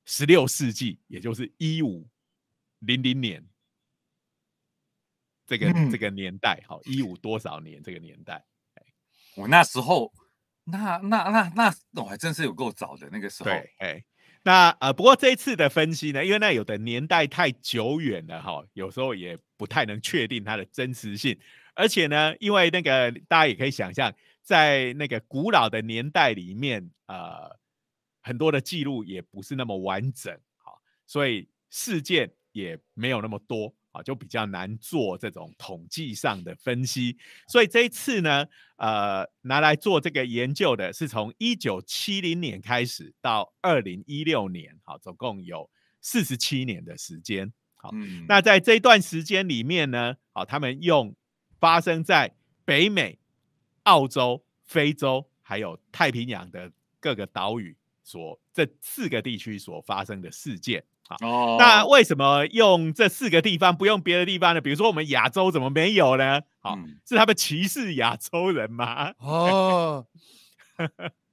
[0.04, 2.08] 十六世纪，也就是一五
[2.80, 3.46] 零零年。
[5.46, 8.42] 这个、嗯这个年代，好，一五多少年这个年代，
[9.36, 10.10] 我那时候，
[10.64, 13.50] 那那那那，我还真是有够早的那个时候。
[13.50, 14.02] 对，哎，
[14.42, 21.38] 那呃，不过这一次的分析呢，因为那有的年代太久远了哈，有时候也不太能确定它的真实性，
[21.74, 24.10] 而且呢，因为那个大家也可以想象，
[24.44, 27.58] 在那个古老的年代里面，呃，
[28.22, 33.74] 很多的记录也不是那么完整，好，所以事件也没有那么多。
[33.94, 47.52] 啊，就比较难做这种统计上的分析，所以这一次呢，呃，拿来做这个研究的是从一九七零年开始到二零一六年，好，总共有四十七年的时间。
[47.76, 51.14] 好，嗯，那在这段时间里面呢，好，他们用
[51.60, 53.20] 发生在北美、
[53.84, 56.70] 澳洲、非洲还有太平洋的
[57.00, 60.84] 各个岛屿所这四个地区所发生的事件。
[61.06, 64.60] 好，哦，那为什么用这四个地方不用别的地方呢？
[64.60, 66.40] 比如说我们亚洲怎么没有呢？
[66.60, 69.12] 好，嗯是他们歧视亚洲人吗？
[69.20, 70.06] 哦，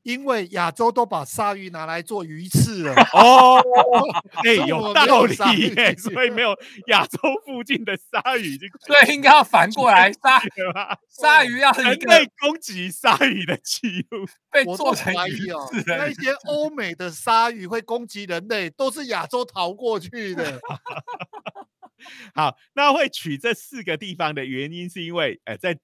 [0.04, 2.94] 因为亚洲都把鲨鱼拿来做鱼翅了。
[3.14, 3.62] 哦，
[4.46, 5.36] 哎、中有道理
[5.76, 6.56] 耶，所以没有
[6.88, 10.98] 亚洲附近的鲨鱼已经所以应该要反过来， 鲨了吗？
[11.10, 20.60] 鲨鱼要人类攻击鲨鱼的记录，被做成鱼怀疑哦，那些欧美的鲨鱼会攻击人类，都是亚洲逃过去的。
[22.34, 25.78] 好，那会取这四个地方的原因，是因为呃，在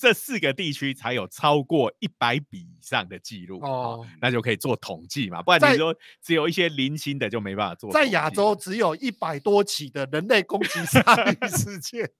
[0.00, 5.42] 这四个地区才有超过一百笔以上的记录哦哦，那就可以做统计嘛。
[5.42, 7.92] 不然你说只有一些零星的就没办法做。
[7.92, 12.10] 在亚洲，只有一百多起的人类攻击鲨鱼事件。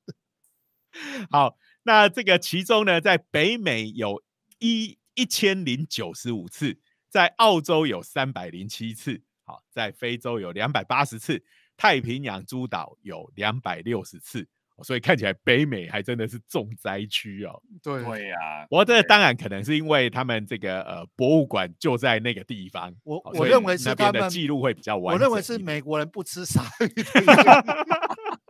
[1.32, 4.22] 好，那这个其中呢，在北美有
[4.58, 11.42] 一一千零九十五次，在澳洲有三百零七次，好，在非洲有两百八十次，
[11.78, 17.60] 太平洋诸岛有两百六十次，哦所以看起来北美还真的是重灾区哦。
[17.82, 25.18] 对对呀，不过这当然可能是因为他们这个呃博物馆就在那个地方，我我认为是那边的他们记录会比较完整我。
[25.18, 27.02] 认为是美国人不吃鲨鱼。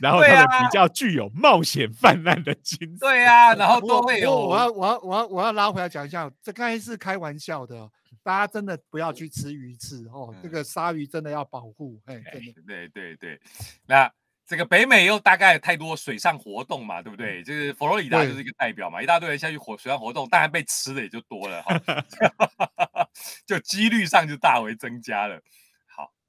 [0.00, 2.98] 然后对他们啊比较具有冒险泛滥的精神。
[2.98, 7.90] 对啊，然后都会有我要我要我要我要拉回来讲一下，这刚才是开玩笑的哦，
[8.22, 12.62] 大家真的不要去吃鱼翅哦，这嗯个鲨鱼真的要保护，哎，哎真的。
[12.66, 13.40] 对对对，
[13.86, 14.10] 那
[14.46, 17.42] 这个北美又大概太多水上活动嘛，对不对？
[17.42, 21.80] 就是佛罗里达就是一个代表嘛，一大堆人下去活水上活动，当然被吃的也就多了哈，
[23.46, 25.40] 就几率上就大为增加了。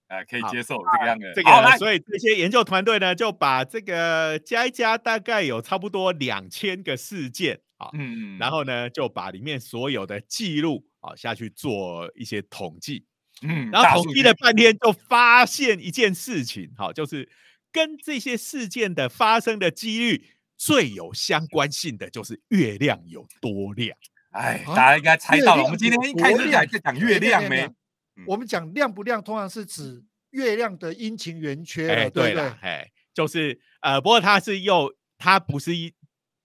[0.07, 1.33] 好，呃，可以接受这个样的。
[1.33, 13.05] 这个，所以这些研究团队呢，就把这个加一加，大概有差不多两千个事件啊，嗯，然后呢，就把里面所有的记录啊下去做一些统计，
[13.41, 17.27] 嗯，然后统计了半天，就发现一件事情，好，就是
[17.71, 23.97] 跟这些事件的发生的几率最有相关性的，就是月亮有多亮。
[24.31, 25.63] 哎，啊大家应该猜到了。
[25.63, 27.67] 我们今天有一开始就讲月亮没？
[28.15, 32.43] 亮我们讲亮不亮，通常是指月亮的阴晴圆缺哎，了，对不对？
[32.61, 35.93] 哎，就是呃，不过它是用它不是一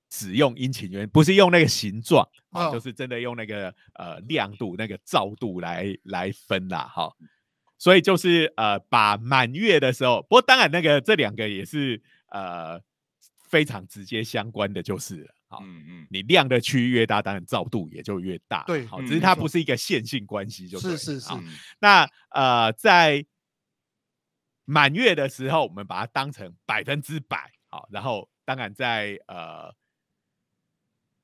[0.09, 7.12] 只用阴晴圆，不是用那个形状啊，哦就是真的用那个呃亮度、那个照度来来分啦，哈。
[7.78, 12.78] 所以就是呃，把满月的时候，不过当然那个这两个也是呃
[13.48, 15.35] 非常直接相关的，就是了。
[15.50, 18.62] 好，嗯嗯，你亮的区域越大，当然照度也就越大。
[18.68, 21.28] 对好，嗯只是它不是一个线性关系就是是是
[21.80, 23.26] 那呃，在
[24.64, 29.74] 满月的时候，我们把它当成百分之百，好，然后当然在呃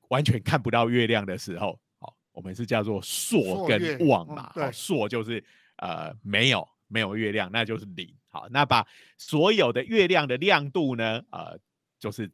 [0.09, 5.41] 完全看不到月亮的时候，好，我们是叫做朔跟望嘛，好对朔就是
[5.77, 8.85] 呃没有没有月亮，那就是零，好，那把
[9.17, 11.57] 所有的月亮的亮度呢，呃，
[11.97, 12.29] 就是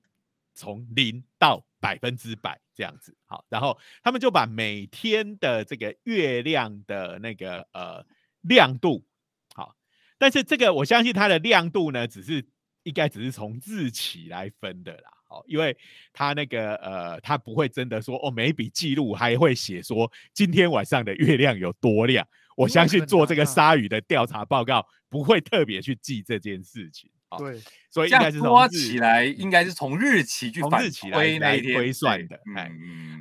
[0.53, 8.05] 从零到百分之百这样子，好，然后他们就把每天的这个月亮的那个呃
[8.41, 9.05] 亮度，
[9.53, 9.75] 好，
[10.17, 12.45] 但是这个我相信它的亮度呢，只是
[12.83, 15.75] 应该只是从日期来分的啦，好，因为
[16.11, 32.71] 它那个呃，它不会真的说哦，每一笔记录还会写说今天晚上的月亮有多亮，我相信做这个鲨鱼的调查报告不会特别去记这件事情，好，对，所以这样应该是说起来，应该是从日期去反从日期来推算的哎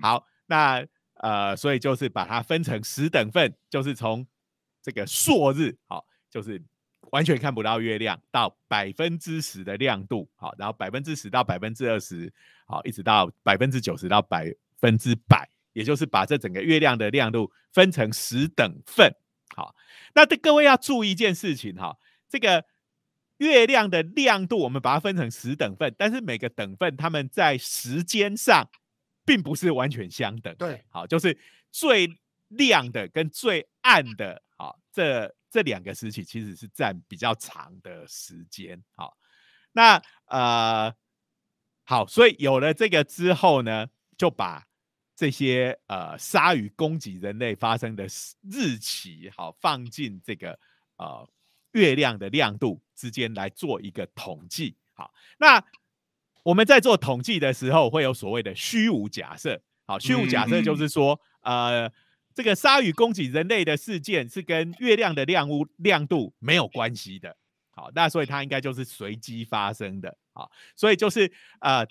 [0.02, 4.26] 好，那呃，所以就是把它分成十等份，就是从
[4.82, 6.62] 这个朔日，好，就是
[7.12, 12.30] 完全看不到月亮，到百分之十的亮度，好，然后百分之十到百分之二十，
[12.66, 19.14] 好，一直到百分之九十到百分之百，也就是把这整个月亮的亮度分成十等份，
[19.56, 19.74] 好，
[20.14, 21.96] 那这各位要注意一件事情哈，
[22.28, 22.66] 这个。
[23.42, 28.70] 月亮的亮度，我们把它分成十等份，但是每个等份它们在时间上
[29.24, 30.54] 并不是完全相等。
[30.54, 31.36] 对，好，就是
[31.72, 32.08] 最
[32.46, 38.80] 亮的跟最暗的，好，这这两个时期其实是占比较长的时间。
[38.94, 39.16] 好，
[39.72, 40.94] 那呃，
[41.82, 44.64] 好，所以有了这个之后呢，就把
[45.16, 48.06] 这些呃鲨鱼攻击人类发生的
[48.48, 50.56] 日期，好放进这个
[50.96, 51.28] 呃
[51.72, 54.76] 月亮的亮度之间来做一个统计。
[54.92, 55.60] 好，那
[56.44, 59.60] 我们在做统计的时候，会有所谓的虚无假设。
[59.84, 61.90] 好，虚无假设就是说，呃，
[62.32, 67.36] 这个鲨鱼攻击人类的事件是跟月亮的亮物亮度没有关系的。
[67.72, 70.16] 好，那所以它应该就是随机发生的。
[70.32, 71.84] 好，所以就是呃，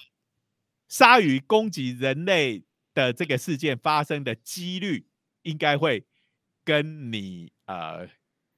[0.88, 5.08] 鲨鱼攻击人类的这个事件发生的几率，
[5.42, 6.06] 应该会
[6.64, 8.08] 跟你呃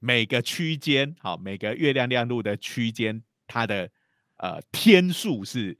[0.04, 3.90] 每个区间，好，每个月亮亮度的区间，它的
[4.36, 5.78] 呃天数是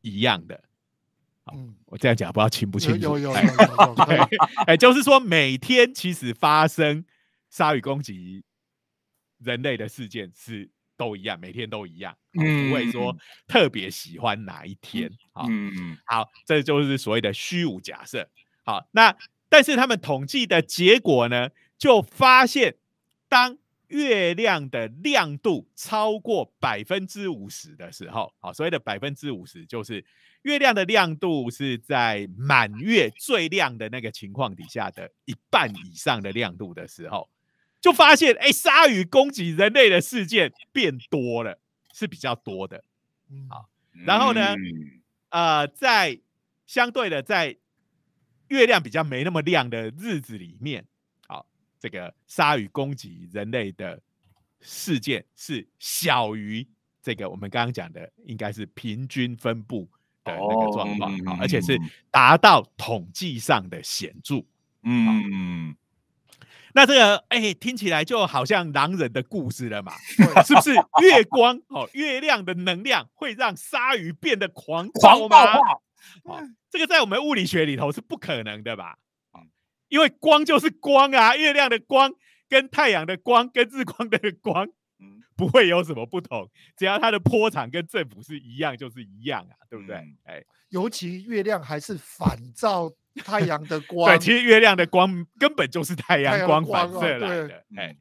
[0.00, 0.64] 一样的。
[1.86, 3.00] 我这样讲不知道清不清楚？
[3.00, 4.28] 有有有哎 有有，
[4.66, 7.04] 哎，就是说每天其实发生
[7.48, 8.42] 鲨鱼攻击
[9.38, 15.08] 人类的事件是都一样，每天都一样，好不会说嗯特别喜欢哪一天。
[15.32, 18.28] 好，嗯，好，这就是所谓的虚无假设。
[18.64, 19.16] 好，那
[19.48, 22.74] 但是他们统计的结果呢，就发现
[23.28, 23.56] 当
[23.88, 30.04] 月亮的亮度超过百分之五十的时候，好，所谓的百分之五十就是
[30.42, 37.28] 月亮的亮度是在满月最亮的那个情况底下的一半以上的亮度的时候，
[37.80, 41.58] 就发现，哎，鲨鱼攻击人类的事件变多了，
[41.94, 42.84] 是比较多的。
[43.30, 43.68] 嗯好
[44.04, 46.20] 然后呢嗯呃，在
[46.66, 47.56] 相对的，在
[48.48, 50.88] 月亮比较没那么亮的日子里面，好，
[51.78, 54.00] 这个鲨鱼攻击人类的
[54.60, 56.66] 事件是小于
[57.02, 59.88] 这个我们刚刚讲的，应该是平均分布
[60.24, 61.80] 的那个状况，好，而且是哦
[62.10, 64.44] 达到统计上的显著。
[64.82, 65.76] 嗯，
[66.74, 69.92] 那这个哎、听起来就好像狼人的故事了嘛，
[70.44, 70.74] 是不是？
[71.02, 75.52] 月光哦，月亮的能量会让鲨鱼变得狂暴狂暴吗？
[75.54, 75.80] 化，
[76.24, 78.98] 哦，这个在我们物理学里头是不可能的吧？
[79.88, 82.12] 因为光就是光啊， 月亮的光
[82.48, 84.66] 跟太阳的光跟 日光的光
[85.00, 85.22] 嗯。
[85.36, 89.94] 不会有什么不同，只要它的波长跟振幅是一样，就是一样啊，对不对？
[89.96, 90.16] 嗯。
[90.24, 92.92] 哎、尤其月亮还是反照
[93.24, 97.48] 太阳的光， 对，其实月亮的光根本就是太太阳光反射来对。
[97.48, 97.96] 的，哎、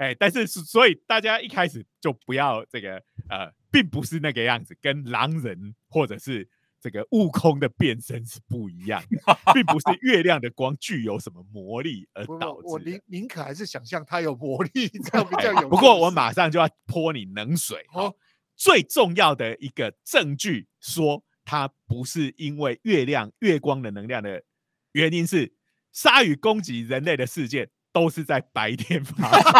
[0.00, 2.96] 哎，但是所以大家一开始就不要这个
[3.28, 6.48] 呃，并不是那个样子，跟狼人或者是
[6.80, 12.68] 这个悟空的变身是不一样的，并不是 月亮的光具有什么魔力而导致。
[12.68, 15.68] 我宁宁可还是想象它有魔力， 这样比较有。
[15.68, 18.14] 不过我马上就要泼你冷水哦。
[18.56, 24.42] 最重要的一个证据说它不是因为月亮月光的能量的
[24.92, 25.52] 原因是
[25.92, 27.70] 鲨鱼攻击人类的事件。
[27.92, 29.42] 都是在白天发生。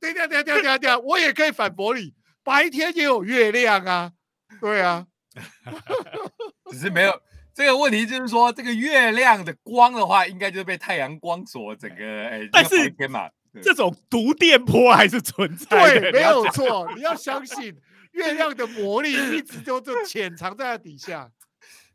[0.00, 2.12] 对对对对对对，我也可以反驳你，
[2.42, 4.12] 白天也有月亮啊。
[4.60, 5.06] 对啊，
[6.70, 7.20] 只是没有
[7.52, 12.48] 这个问题，就是说这个月亮的光的话，应该就是被太阳光所整个哎。
[12.52, 13.28] 但是天嘛，
[13.62, 16.90] 这种毒电波还是存在的，没有错。
[16.94, 17.76] 你要相信
[18.12, 21.30] 月亮的魔力一直都就潜藏在底下。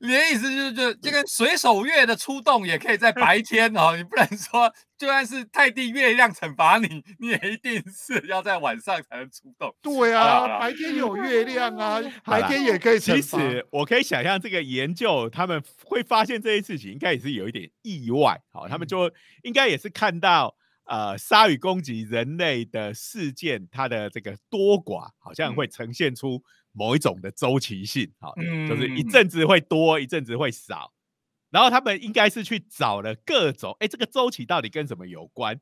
[0.02, 9.76] 你的意思就是，就这个水手月的出动也可以在白 天哦，你不能说就算是太帝月亮惩罚你， 你也一定是要在晚上才能出动。
[9.82, 18.40] 对啊，白天有月亮啊， 白天也可以其实我可以想象，这个研究他们会发现这些事情，应该也是有一点意外。
[18.52, 19.12] 好，他们就
[19.44, 26.42] 应该也是看到呃，鲨鱼攻击人类的事件，它的这个多寡好像会呈现出。
[26.80, 28.34] 某一种的周期性，好，
[28.70, 30.94] 就是一阵子会多，一阵子会少，
[31.50, 35.60] 然后他们应该是去找了各种，哎，这个周期到底跟什么有关？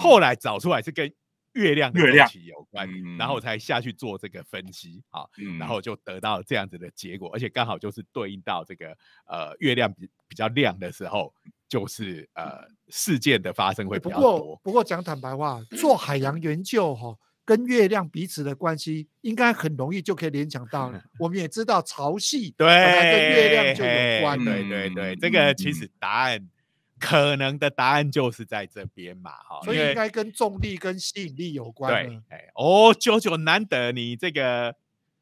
[0.00, 1.08] 后来找出来是跟
[1.52, 8.88] 月亮的周期有关，然后才下去做这个分析，好，然后就得到这样子的结果，而且刚好就是对应到这个
[9.26, 11.32] 呃月亮比比较亮的时候，
[11.68, 14.60] 就是呃事件的发生会比较多。
[14.64, 17.16] 不过讲坦白话，做海洋研究哈。
[17.46, 21.02] 跟月亮彼此的关系，应该很容易就可以联想到了。
[21.18, 24.44] 我们也知道潮汐对跟月亮就有关。
[24.44, 26.46] 对对对，这个其实答案
[26.98, 29.60] 可能的答案就是在这边嘛，哈。
[29.64, 32.04] 所以应该跟重力跟吸引力有关。
[32.04, 34.74] 对，哎，哦，九九难得你这个。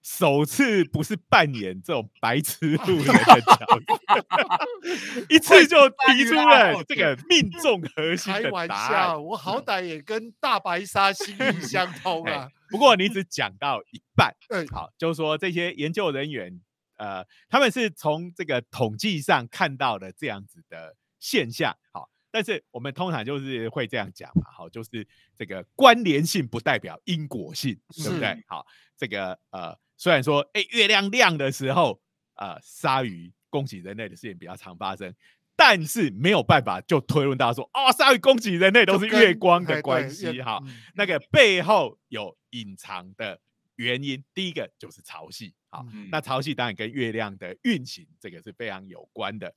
[0.04, 9.24] 首次不是扮演这种白痴 路人的角色，一次就提出了这个命中核心的答案。
[9.24, 12.50] 我好歹也跟大白鲨心意相通啊。
[12.68, 14.34] 不过你只讲到一半，
[14.70, 16.60] 好，就是说这些研究人员，
[16.98, 28.44] 呃，他们是从这个统计上看到的这样子的现象，好，但是我们通常就是会这样讲嘛，好，就是这个关联性不代表因果性，对不对？
[28.46, 28.66] 好，
[28.98, 29.74] 这个呃。
[29.96, 32.00] 虽然说，哎，月亮亮的时候，
[32.34, 35.14] 呃，鲨鱼攻击人类的事情比较常发生，
[35.56, 40.60] 但是没有办法就推论到说，哦，鲨鱼攻击人类都是月光的关系，哈，
[40.94, 43.40] 那个背后有隐藏的
[43.76, 44.24] 原因。
[44.34, 49.54] 第一个就是潮汐，好，那潮汐当然跟月亮的运行这个是非常有关的。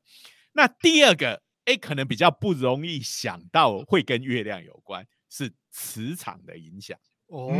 [0.53, 6.97] 那第二个，哎，可能比较不容易想到会跟月亮有关，是磁场的影响。
[7.27, 7.51] 哦。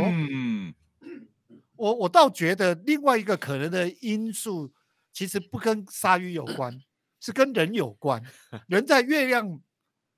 [1.78, 4.72] 我我倒觉得另外一个可能的因素，
[5.12, 6.76] 其实不跟鲨鱼有关，
[7.20, 8.22] 是跟人有关。
[8.66, 9.60] 人在月亮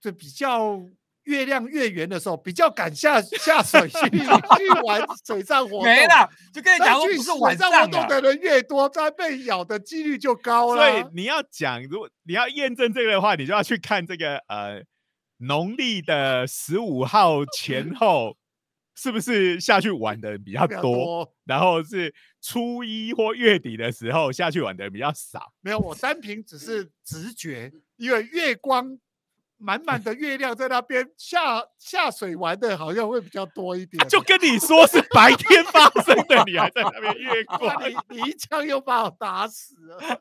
[0.01, 0.81] 就比较
[1.25, 5.85] 月亮月圆的时候，比较敢下下水去 去玩水上活动。
[5.85, 10.91] 没了，就跟你讲，去水上活动的人越多，在被咬的几率就高了。
[10.91, 14.83] 所以你要讲，如果你要验证这个的话，你就要去看这个呃
[15.37, 18.37] 农历的十五号前后。
[19.01, 21.33] 是不是下去玩的人比较多？
[21.45, 25.55] 然后是初一或月底的时候下去玩的人比较少？
[25.63, 28.99] 没有，我单凭只是直觉，因为月光
[29.57, 34.07] 满满的月亮在那边下下水玩的，好像会比较多一点。
[34.07, 40.21] 就跟你说是白天发生的，你还在那边月 光，你你一枪又把我打死了。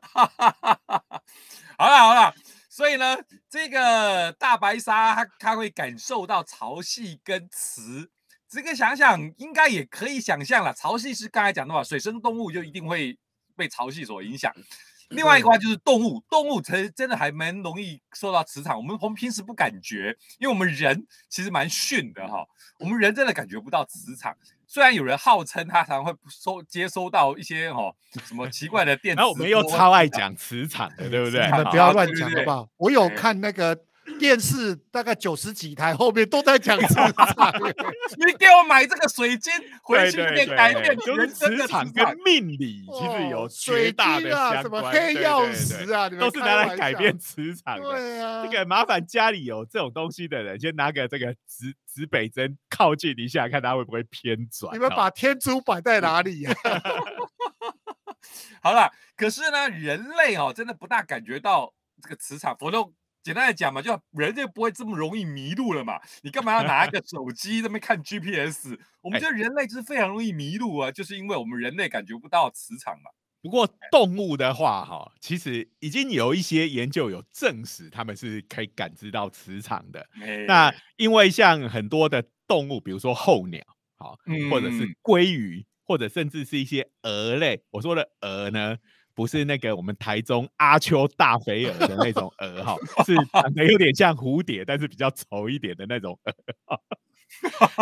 [1.76, 2.32] 好了好了，
[2.70, 3.18] 所以呢，
[3.50, 8.10] 这个大白鲨它它会感受到潮汐跟磁。
[8.50, 13.16] 这个想想应该也可以想象了，潮汐是刚才讲的嘛，水生动物就一定会
[13.54, 14.52] 被潮汐所影响。
[15.10, 18.76] 另外一个话就是动物，动物其实真的还蛮容易受到磁场。
[18.76, 22.44] 我们我们平时不感觉，因为我们人其实蛮逊的哈，
[22.78, 24.36] 我们人真的感觉不到磁场。
[24.66, 27.92] 虽然有人号称他常会收接收到一些哈
[28.24, 31.48] 什么奇怪的电， 然后我们又超爱讲磁场的，对不对？
[31.70, 32.68] 不要乱讲好不好？
[32.78, 33.84] 我有看那个。
[34.18, 37.52] 电视大概九十几台，后面都在讲磁场。
[38.16, 39.52] 你给我买这个水晶
[39.82, 44.62] 回去变改变就是磁场跟命理其实有绝大的相关。
[44.62, 47.82] 什么黑曜石啊，都是拿来改变磁场的。
[47.82, 54.74] 对啊，这个麻烦家里有这种东西的人，先拿个这个指指北针靠近一下，看它会不会偏转。
[54.74, 56.52] 你们把天珠摆在哪里呀？
[58.62, 62.78] 好了，可是呢，人类哦，真的不大感觉到这个磁场，否则。
[63.22, 66.00] 简单的讲嘛，就人就不会这么容易迷路了嘛。
[66.22, 68.78] 你干嘛要拿一个手机那边看 GPS？
[69.02, 73.10] 我们觉得人类就是非常容易迷路啊，就是因为我们人类感觉不到磁场嘛。
[73.42, 80.06] 不过动物的话，哈，其实已经有一些研究有证实，他们是可以感知到磁场的。
[80.46, 83.64] 那因为像很多的动物，比如说候鸟，
[83.96, 84.18] 好，
[84.50, 87.64] 或者是鲑鱼，或者甚至是一些蛾类。
[87.70, 88.76] 我说的蛾呢，
[89.20, 96.80] 不是那个我们台中阿丘大肥鹅的那种 鹅，哈，是长得有点像蝴蝶，但是比较丑一点的那种鹅。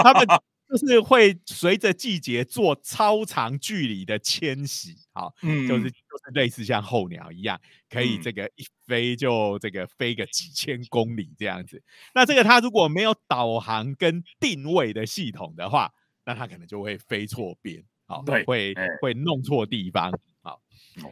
[0.02, 0.26] 他们。
[0.70, 7.58] 就是会随着季节做超长距离的迁徙，好，嗯，就是就是类似像候鸟一样，
[7.88, 11.82] 可以这个一飞就这个飞个几千公里这样子。
[12.14, 15.90] 那这个它如果没有导航跟定位的系统的话，
[16.26, 20.12] 那它可能就会飞错边，好，对，会会弄错地方，
[20.42, 20.60] 好，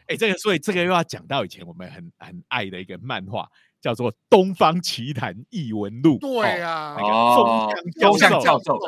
[0.07, 3.49] 哎，这个所以这个又要讲到以前我们很很爱的一个漫画，
[3.81, 8.79] 叫做《东方奇谭异闻录》，对啊，那个风向教授。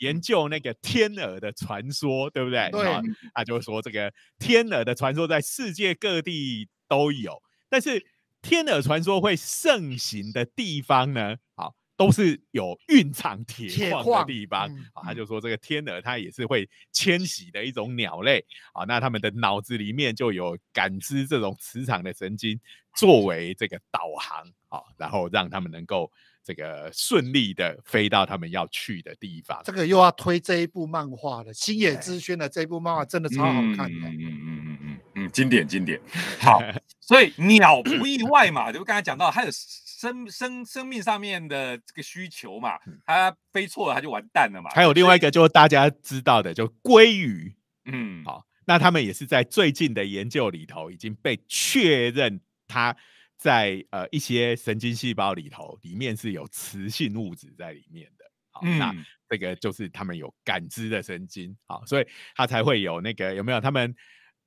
[0.00, 2.68] 研究那个天鹅的传说，对不对？
[2.70, 2.84] 对，
[3.32, 7.40] 他就说这个天鹅的传说在世界各地都有，
[7.70, 8.04] 但是
[8.42, 14.68] 天鹅传说会盛行的地方呢，好，都是有蕴藏铁矿的地方。
[14.92, 22.60] 啊，他就说这个天鹅它也是会迁徙的一种鸟类啊，那他们的脑子里面就有感知这种磁场的神经
[22.94, 26.10] 作为这个导航，啊，然后让他们能够。
[26.46, 29.60] 这个顺利的飞到他们要去的地方。
[29.64, 34.08] 这个又要推这一部漫画了，星野之轩的这一部漫画真的超好看的。
[34.08, 36.00] 嗯嗯嗯嗯嗯嗯，经典经典。
[36.38, 36.62] 好，
[37.00, 39.50] 所以鸟不意外嘛，就刚才讲到，它有
[39.96, 44.70] 生生生命上面的这个需求嘛，它飞错了它就完蛋了嘛。
[44.74, 47.56] 还有另外一个就是大家知道的，就鲑鱼。
[47.86, 52.94] 嗯，好，那他们也是在最近的研究里头已经被确认它。
[53.38, 58.24] 在呃一些神经细胞里头，里面是有磁性物质在里面的。
[58.50, 58.94] 好，那
[59.28, 63.94] 这个就是他们有感知的神经，好，所以它才会有那个有没有他们。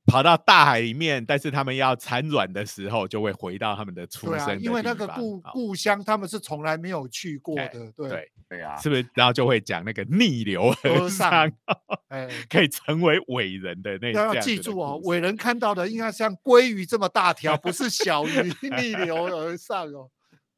[0.10, 7.92] 跑到大海里面，但是他们要产卵的时候，就会回到他们的出生的因为那个故故乡，他们是从来没有去过的。
[7.96, 9.08] 对对啊，是不是？
[9.14, 11.52] 然后就会讲那个逆流而上，
[12.10, 14.12] 哎，可以成为伟人的那。
[14.12, 20.10] 要记住哦，伟人看到的应该像鲑鱼这么大条， 不是小鱼逆流而上哦。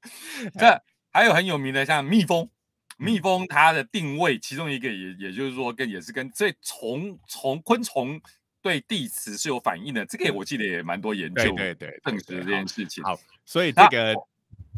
[0.57, 0.81] 这
[1.11, 2.49] 还有很有名的，像蜜蜂，
[2.97, 8.21] 蜜蜂它的定位，其中一个也也就是说，跟也是跟这虫虫昆虫。
[8.61, 13.03] 对地磁是有反应的，这个我记得也蛮多研究对对证实这件事情。
[13.03, 14.15] 好，所以这个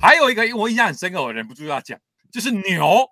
[0.01, 1.99] 还有一个我印象很深刻，我忍不住要讲，
[2.31, 3.07] 就是牛。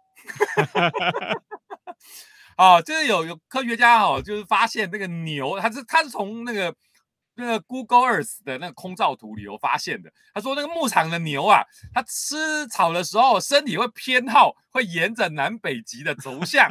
[2.57, 6.75] 啊，就是有有科学家哈，就是发现那个牛，它是它是从那个。
[7.35, 11.63] 那个 Google Earth 的那个空照图里有发现的，他说那个牧场的牛啊，
[11.93, 16.69] 它吃草的时候身体会偏好，会沿着南北极的轴向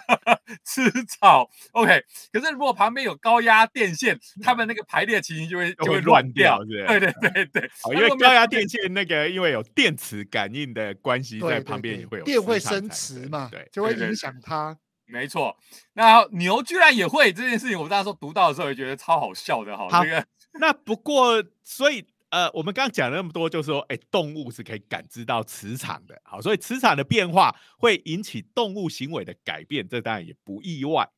[0.64, 1.48] 吃草。
[1.72, 6.58] OK，可是如果旁边有高压电线，它们那个排列情形就会就会乱掉。
[6.64, 14.76] 对对对对，因为高压电线那个因为有电磁感应的关系，在旁边也会有电会生磁嘛，对，就会影响它。
[15.10, 15.56] 没错，
[15.94, 19.76] 那牛居然也会这件事情，我当时读到的时候也觉得超好笑的。
[19.76, 26.20] 好，这个那不过，所以呃，我们刚刚讲了那么多，就是说，哎，动物是可以感知到磁场的。
[26.24, 31.08] 好，所以磁场的变化会引起动物行为的改变，这当然也不意外。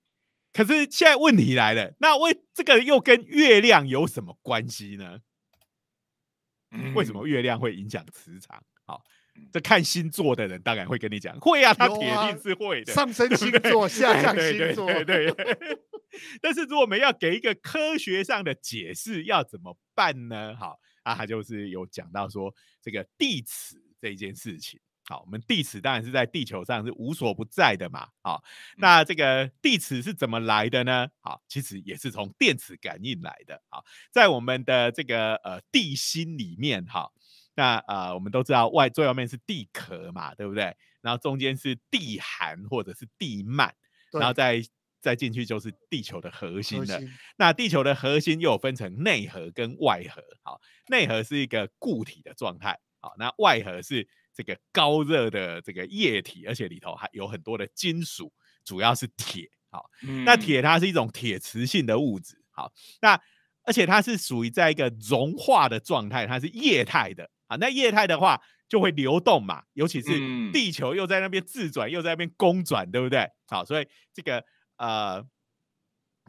[0.52, 5.18] 可是现在问题来了，那为这个又跟月亮有什么关系呢？
[6.94, 8.62] 为什么月亮会影响磁场？
[8.84, 9.04] 好。
[9.50, 12.92] 这看星座的人当然会跟你讲，会啊，他铁定是会的。
[12.92, 15.34] 上升星座、下降星座，对对。
[16.42, 20.54] 但是如果我们要给一个科学上的解释，要怎么办呢？
[20.56, 24.78] 好，啊，他就是有讲到说这个地磁这件事情。
[25.06, 28.06] 好，我们地磁当然是在地球上是无所不在的嘛。
[28.22, 28.44] 好，
[28.76, 31.08] 那这个地磁是怎么来的呢？
[31.20, 33.62] 好，其实也是从电磁感应来的。
[33.70, 37.10] 好，在我们的这个呃地心里面，哈。
[37.54, 40.74] 那呃，我们都知道外最外面是地壳嘛，对不对？
[41.00, 43.70] 然后中间是地寒或者是地幔，
[44.12, 44.62] 然后再
[45.00, 47.00] 再进去就是地球的核心了。
[47.36, 50.22] 那地球的核心又有分成内核跟外核。
[50.42, 58.32] 好，内核是一个固体的状态，好，那外核是这个高热的这个液体，而且里头还有很多的金属，
[58.64, 59.50] 主要是铁。
[59.70, 59.90] 好，
[60.24, 62.44] 那铁它是一种铁磁性的物质。
[62.50, 63.20] 好，那
[63.64, 67.28] 而且它是属于在一个融化的状态，它是液态的。
[67.52, 70.08] 啊，那液态的话就会流动嘛，尤其是
[70.52, 73.28] 地球又在那边自转，又在那边公转，对不对？
[73.46, 74.42] 好，所以这个
[74.78, 75.22] 呃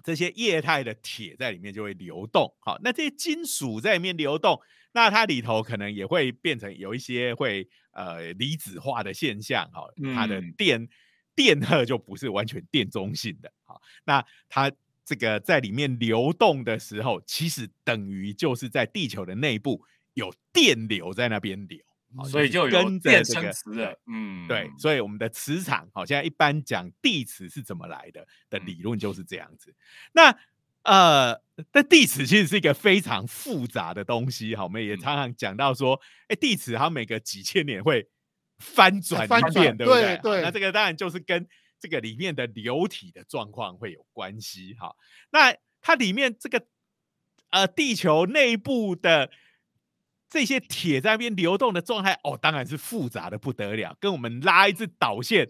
[0.03, 2.53] 这些液态的铁在里面就会流动。
[2.59, 4.59] 好，那这些金属在里面流动，
[4.91, 9.69] 那它里头可能也会变成有一些会呃离子化的现象。
[9.71, 10.89] 好，它的电
[11.33, 13.49] 电荷就不是完全电中性的。
[13.63, 14.69] 好，那它
[15.05, 19.81] 这个在里面流动的时候，其实等于就是在地球的内部
[20.13, 21.79] 有电流在那边流。
[22.29, 29.73] 所以就跟电生磁了，嗯，对，所以我们的磁场，好，现在一般讲地磁是怎么来的的理论就是这样子。
[30.11, 30.37] 那
[30.83, 31.41] 呃，
[31.71, 38.07] 但地磁其实是一个非常复杂的东西，哈，我们也常常讲到说，哎，地磁它每隔几千年会
[38.59, 40.19] 翻转一遍，对不对？
[40.21, 41.47] 对，那这个当然就是跟
[41.79, 44.95] 这个里面的流体的状况会有关系，哈。
[45.31, 46.63] 那它里面这个
[47.49, 49.31] 呃，地球内部的。
[50.33, 53.95] 这些铁在那边流动的状态，哦，当然是复杂的不得了。
[53.99, 55.47] 跟我们拉一支导线，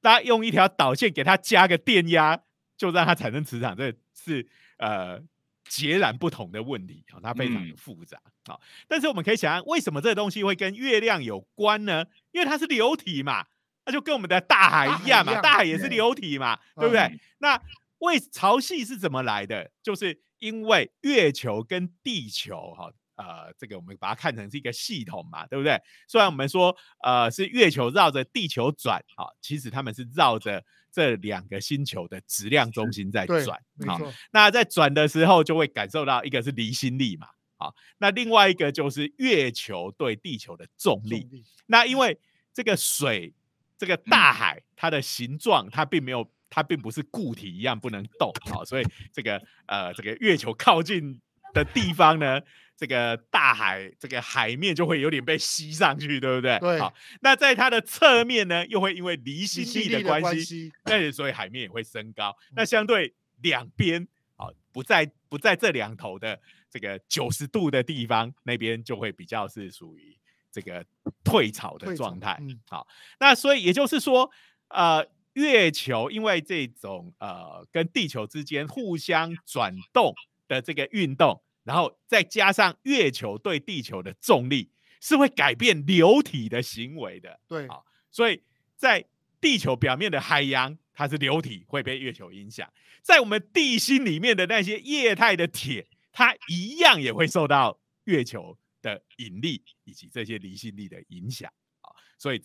[0.00, 2.40] 拉用一条导线给它加个电压，
[2.78, 4.48] 就让它产生磁场，这是
[4.78, 5.20] 呃
[5.68, 8.58] 截然不同的问题啊，它非常的复杂啊。
[8.88, 12.06] 但是我们可以想象，为什么这个东西会跟月亮有关呢？
[12.32, 13.44] 因为它是流体嘛，
[13.84, 17.20] 那就跟我们的大海一样嘛，大海也是流体嘛，对不对？
[17.40, 17.60] 那
[17.98, 19.70] 为潮汐是怎么来的？
[19.82, 22.90] 就是因为月球跟地球哈。
[23.16, 25.80] 呃，这个我们把它看成是一个系统嘛，对不对？
[26.06, 30.62] 虽然我们说，呃，是月球绕着地球转，啊，其实他们是绕着
[30.92, 33.98] 这两个星球的质量中心在转，好，
[34.32, 41.26] 那在转的时候就会感受到一个是离心力嘛，好，那另外一个就是月球对地球的重力。
[41.66, 42.18] 那因为
[42.52, 43.32] 这个水，
[43.78, 51.18] 这个大海，它的形状它并没有，它并不是固体一样不能动，好，所以这个呃，这个月球靠近
[51.54, 52.42] 的地方呢。
[52.76, 56.58] 这个大海，这个海面就会有点被吸上去，对不对？
[56.58, 56.78] 对。
[56.78, 62.36] 好，那在它的侧面呢，又会因为离心力的关系，那所以海面也会升高。
[62.54, 64.06] 那相对两边，
[64.36, 66.38] 好，不在不在这两头的
[66.70, 70.14] 这个九十度的地方，那边就会比较是属于
[70.52, 70.84] 这个
[71.24, 72.38] 退潮的状态。
[72.68, 72.86] 好，
[73.18, 74.30] 那所以也就是说，
[74.68, 80.14] 呃，月球因为这种呃跟地球之间互相转动
[80.46, 81.40] 的这个运动。
[81.66, 87.40] 然后再加上月球对地球的重力，是会改变流体的行为的。
[87.48, 88.40] 对，啊，所以
[88.76, 89.04] 在
[89.40, 92.68] 地球表面的海洋，它是流体，会被月球影响；
[93.02, 101.52] 在我们地心里面的那些液态的铁，它一样也会受到月球的引力以及这些离心力的影响。
[101.80, 102.40] 啊，所以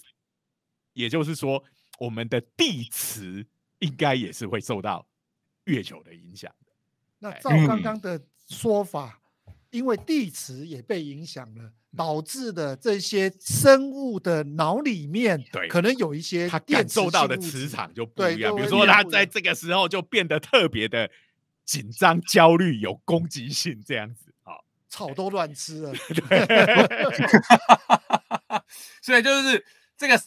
[0.94, 1.64] 也就是说，
[2.00, 3.46] 我们的地磁
[3.78, 5.08] 应该也是会受到
[5.66, 6.71] 月球的影响的。
[7.22, 8.22] 那照刚刚的。
[8.48, 9.22] 说法，
[9.70, 18.54] 因为地磁也被影响了，导致的这些生物的脑里面，对，可能有一些它感受到的磁场就不一样。
[18.54, 21.10] 比如说，它在这个时候就变得特别的
[21.64, 24.34] 紧张、焦虑、有攻击性，这样子。
[24.44, 25.94] 好，草都乱吃了。
[29.02, 29.66] 所以就是
[29.98, 30.22] 这个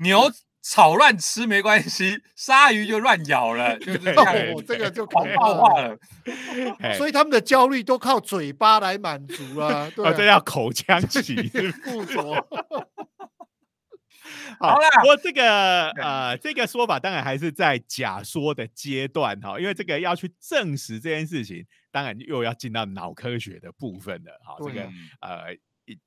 [0.00, 0.30] 牛。
[0.62, 4.34] 草乱吃没关系，鲨鱼就乱咬了， 就是这样，
[4.66, 5.98] 这个就狂暴化了。
[6.96, 11.34] 所以他们的焦虑都靠嘴巴来满足啊，对，这叫口腔期
[11.82, 12.20] 附着。
[14.60, 24.38] 好了，不过这个呃，这个说法当然还是在假说的阶段哈，因为这个要去证实这件事情，当然又要进到脑科学的部分了。
[24.44, 24.82] 好，这个
[25.20, 25.56] 呃。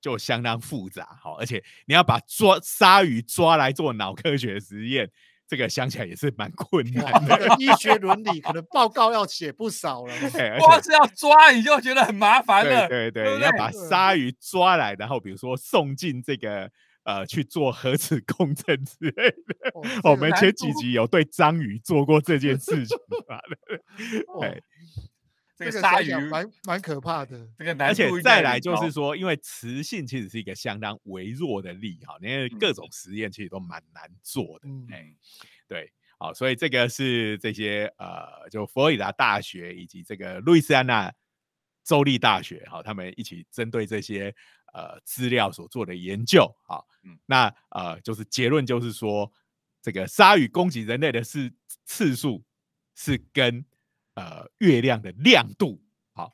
[0.02, 5.10] 就相当复杂，好，而且你要把抓鲨鱼抓来做脑科学实验，
[5.48, 7.48] 这个想起来也是蛮困难的。
[7.60, 10.14] 医学伦理可能报告要写不少了，
[10.60, 12.88] 光是要抓你就觉得很麻烦了。
[12.88, 16.70] 对对，你要把鲨鱼抓来，然后比如说送进这个
[17.04, 19.72] 呃去做核磁共振之类的。
[20.10, 22.98] 我们前几集有对章鱼做过这件事情，
[24.42, 24.64] 对。
[25.66, 35.06] 这个鲨鱼蛮蛮可怕的，这个难而且再来就是说，因为磁性其实是一个相当微弱的力哈，因为各种实验其实都蛮难做的，哎，
[35.68, 41.14] 对，好，所以这个是这些呃，就佛罗里达大学以及这个路易斯安那
[41.84, 44.34] 州立大学哈，他们一起针对这些
[44.74, 46.88] 呃资料所做的研究，好，
[47.26, 49.32] 那呃就是结论就是说，
[49.82, 51.54] 这个鲨鱼攻击人类的是
[51.86, 52.44] 次数
[52.96, 53.66] 是跟
[54.16, 55.82] 呃，月亮的亮度
[56.14, 56.32] 好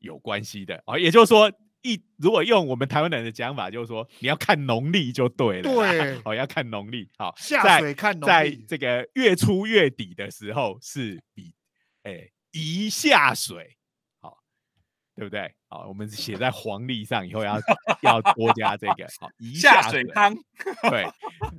[0.00, 1.52] 有关系的啊，也就是说，
[1.82, 11.54] 一如果用我们台湾人的讲法，就是说你要看农历就对了，对，哦，要看农历，好，下水看农历，在这个月初月底的时候是比，
[12.02, 13.76] 哎，一下水
[14.20, 14.38] 好，
[15.14, 15.54] 对不对？
[15.68, 17.56] 好，我们写在黄历上以后要
[18.00, 20.34] 要多加这个，好，一下水汤，
[20.90, 21.06] 对，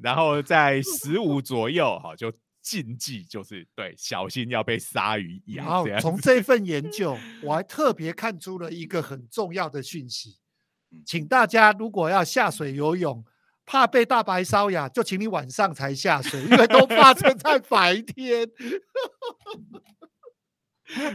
[0.02, 2.34] 然后在十五左右，好就。
[2.64, 5.86] 禁忌就是对，小心要被鲨鱼咬。
[6.00, 10.38] 从这份研究，我还特别看出了一个很重要的讯息，
[11.06, 13.26] 请大家如果要下水游泳，
[13.66, 18.50] 怕被大白烧呀，就请你晚上才下水，因为都发生 在白天。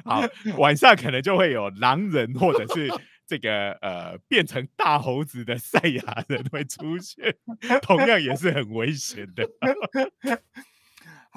[0.05, 0.23] 好，
[0.59, 2.89] 晚上可能就会有狼人或者是
[3.29, 7.37] 这个呃变成大猴子的赛亚人会出现，
[7.83, 9.49] 同样也是很危险的。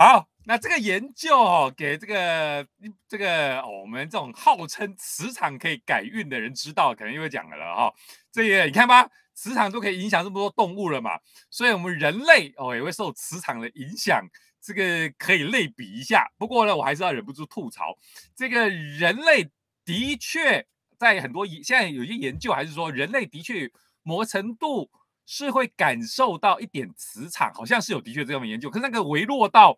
[0.04, 2.66] 好，那这个研究哦，给这个
[3.08, 7.94] 这个、我们这种号称磁场可以改运的人知道，可能就会讲了了哈、
[8.32, 11.20] 这个你看吧，磁场都可以影响这么多动物了嘛，
[11.52, 14.28] 所以我们人类哦也会受磁场的影响。
[14.60, 17.96] 这个可以类比一下，不过呢，我还是要忍不住吐槽，
[18.36, 19.52] 这个人类
[19.86, 20.66] 的确
[20.98, 23.70] 在很多现在有些研究还是说，人类的确
[24.02, 24.90] 某程度
[25.26, 29.78] 是会感受到一点磁场，好像是有的确这样的研究，可是那个微弱到，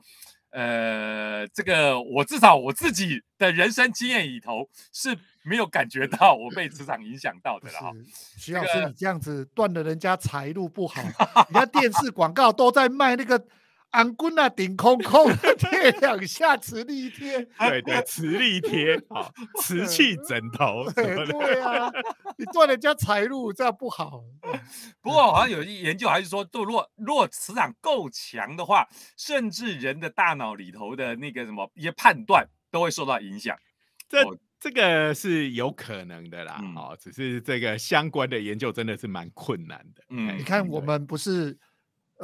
[0.50, 7.92] 呃，这个我至少我自己的人生经验里头是没有感觉到我被磁场影响到的了哈。
[8.38, 11.02] 是，徐老师，你这样子断了人家财路不好。
[11.50, 13.46] 你看电视广告都在卖那个
[13.94, 17.46] 安棍啊，顶空空贴两下磁力贴。
[17.60, 19.32] 对对，磁力贴，好，
[19.62, 21.92] 瓷器枕头什对啊，
[22.38, 24.24] 你断人家财路，这样不好。
[25.00, 33.56] 不过好像有一研究还是说，就如果如果磁场够强的话，甚至人的大脑里头的那个什么一些判断都会受到影响。
[34.10, 40.02] 这哦这个是有可能的啦，嗯哦，只是这个相关的研究真的是蛮困难的。
[40.10, 41.58] 嗯哎你看，我对们不是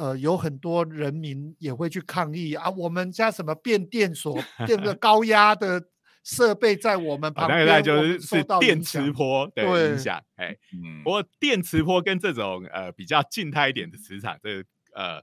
[0.00, 4.34] 呃有很多人民也会去抗议啊，我们家什么变电所、
[4.66, 5.82] 变个高压的
[6.24, 9.46] 设备在我们 哦旁边，那就是是电磁波。
[9.54, 11.04] 的对影响，哎，嗯。
[11.04, 15.22] 不过电磁波跟这种呃比较静态一点的磁场，这呃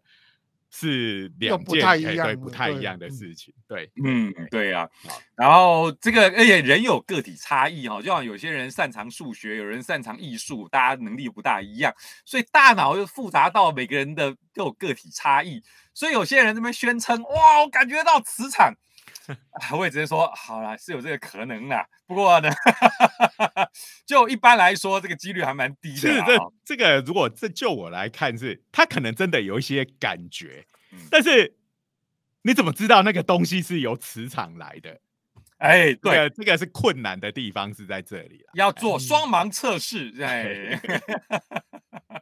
[0.70, 3.12] 是两件一样不太一样的嗯。
[3.12, 5.22] 事情，对，嗯对，对呀、好。
[5.36, 11.94] 然后这个，而且人有个体差异哈、就像有些人擅长数学，有人擅长艺术，大家能力不大一样，
[12.26, 15.62] 所以大脑又复杂到每个人的都有个体差异。
[15.94, 18.76] 所以有些人这边宣称，哇，我感觉到磁场，啊
[19.78, 21.86] 我也只能说，好啦，是有这个可能啦。
[22.06, 22.50] 不过呢，
[24.06, 26.24] 就一般来说，这个几率还蛮低的是。
[26.64, 31.58] 这个，如果这就我来看是，他可能真的有一些感觉，嗯但是
[32.44, 35.02] 你怎么知道那个东西是由磁场来的？
[35.58, 38.52] 哎，这对，个这个是困难的地方是在这里了。
[38.54, 42.22] 要做嗯双盲测试，哎，那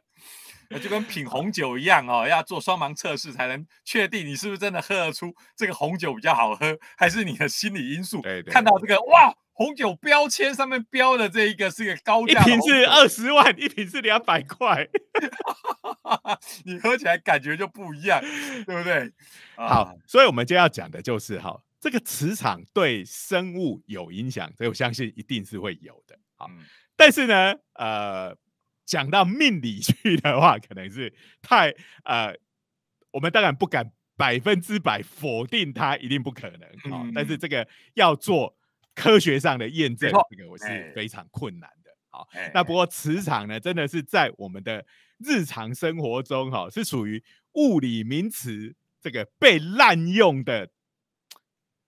[0.80, 8.20] 就跟品红酒一样哦，要做双盲测试才能确定你是不是真的喝得出这个红酒比较好喝，还是你的心理因素。
[8.22, 14.88] 对对看到这个哇，红酒标签上面标的这一个是一个高一价一瓶是二十万，一瓶是两百块。
[16.64, 18.20] 你喝起来感觉就不一样，
[18.64, 19.12] 对不对？
[19.56, 26.18] 啊好，，所以我们今天要讲的就是哈，这个磁场对生物有影响，所以我相信一定是会有的。
[26.36, 26.58] 好，嗯
[26.98, 28.34] 但是呢，呃，
[28.86, 31.12] 讲到命理去的话，可能是
[31.42, 31.74] 太
[32.04, 32.34] 呃，
[33.10, 36.62] 我们当然不敢百分之百否定它一定不可能
[36.94, 38.56] 啊、嗯但是这个要做
[38.94, 41.90] 科学上的验证这个我哎是非常困难的。
[42.08, 44.86] 好，哎那不过磁场呢，真的是在我们的
[45.18, 47.22] 日常生活中哈、是属于
[47.52, 50.70] 物理名词这个被滥用的，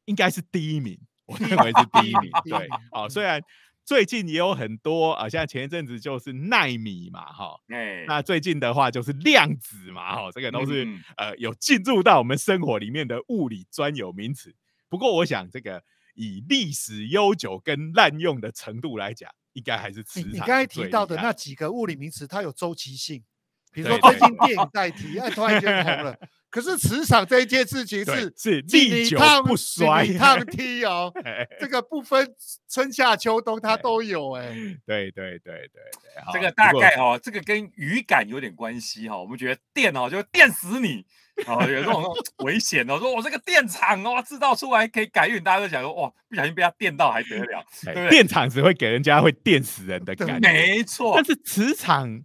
[0.07, 2.31] 应该是第一名，我认为是第一名。
[2.45, 3.43] 对好、虽然
[3.89, 14.55] 最近也有很多啊，像前一阵子就是纳米嘛，哈、哎，那最近的话就是量子嘛，哈、这个都是、嗯呃有进入到我们生活里面的物理专有名词。
[14.91, 15.82] 不过我想这个
[16.14, 23.24] 以历史悠久跟滥用的程度来讲，应该还是磁场你你刚才提到的那几个物理名词，它有周期性，
[23.72, 26.14] 比如说最近电影在提，哎，突然间红了。
[26.51, 32.27] 可是磁场这一件事情是是几历久里烫不衰几里烫踢哦， 哎这个不分
[32.71, 34.49] 春夏秋冬它都有哎。
[34.87, 41.05] 对对对对对，好这个大概哦，这个跟语感有点关系哈、我们觉得电哦就会电死你，
[41.47, 42.99] 哦，有这种那种危险哦。
[42.99, 47.59] 说我这个电厂哦制造出来可以改运，大家都想说哇，不小心被它电到还得了？
[47.87, 52.23] 哎对不对电场只会给人家会电死人的感觉，没错但，是磁场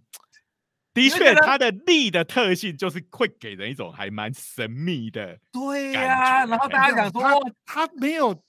[0.94, 7.22] 的确它的力的特性就是会给人一种还蛮神秘的，对呀、觉然后大家讲说，
[7.66, 8.42] 它没有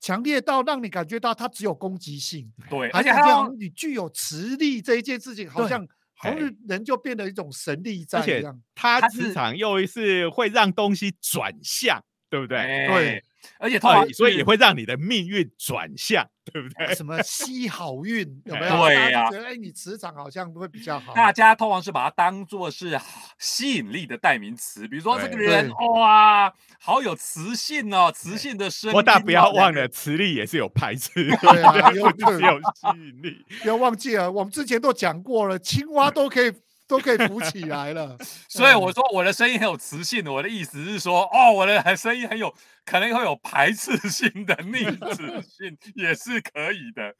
[0.00, 8.62] 强烈到让你感觉到它只有攻击性， 对，而而且还要且好像你具有磁力这一件事情，好像好像人就变得一种神力在而且一样。
[8.74, 12.86] 它磁场又是会让东西转向，对不对？
[12.88, 13.24] 对，
[13.58, 16.94] 而且通常所以也会让你的命运转向，对不对？
[16.94, 18.76] 什么 吸好运有没有？
[18.78, 21.12] 对呀，觉得哎，你磁场好像会比较好。
[21.14, 22.98] 大家通常是把它当做是
[23.38, 29.02] 吸引力的代名词，比如说这个人哇，好有磁性哦，磁性的声音。
[29.04, 33.44] 大家不要忘了，磁力也是有排斥， 对啊， 有有吸引力。
[33.62, 36.52] 不要忘记了，我们之前都讲过了，青蛙都可以。
[36.86, 38.16] 都可以浮起来了，
[38.50, 40.26] 所以我说我的声音很有磁性。
[40.30, 42.54] 我的意思是说，哦，我的声音很有
[42.84, 47.14] 可能会有排斥性的逆 磁性，也是可以的。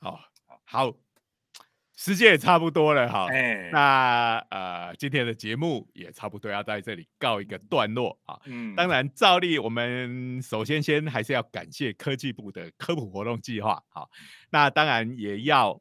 [0.00, 0.20] 好，
[0.64, 0.92] 好，
[1.96, 3.26] 时间也差不多了哈。
[3.72, 8.38] 那呃，今天的节目也差不多要在这里告一个段落啊。
[8.44, 13.82] 嗯，当然，照例我们首先先还是要感谢科技部的科普活动计划。
[13.88, 14.08] 好，
[14.50, 15.80] 那当然也要。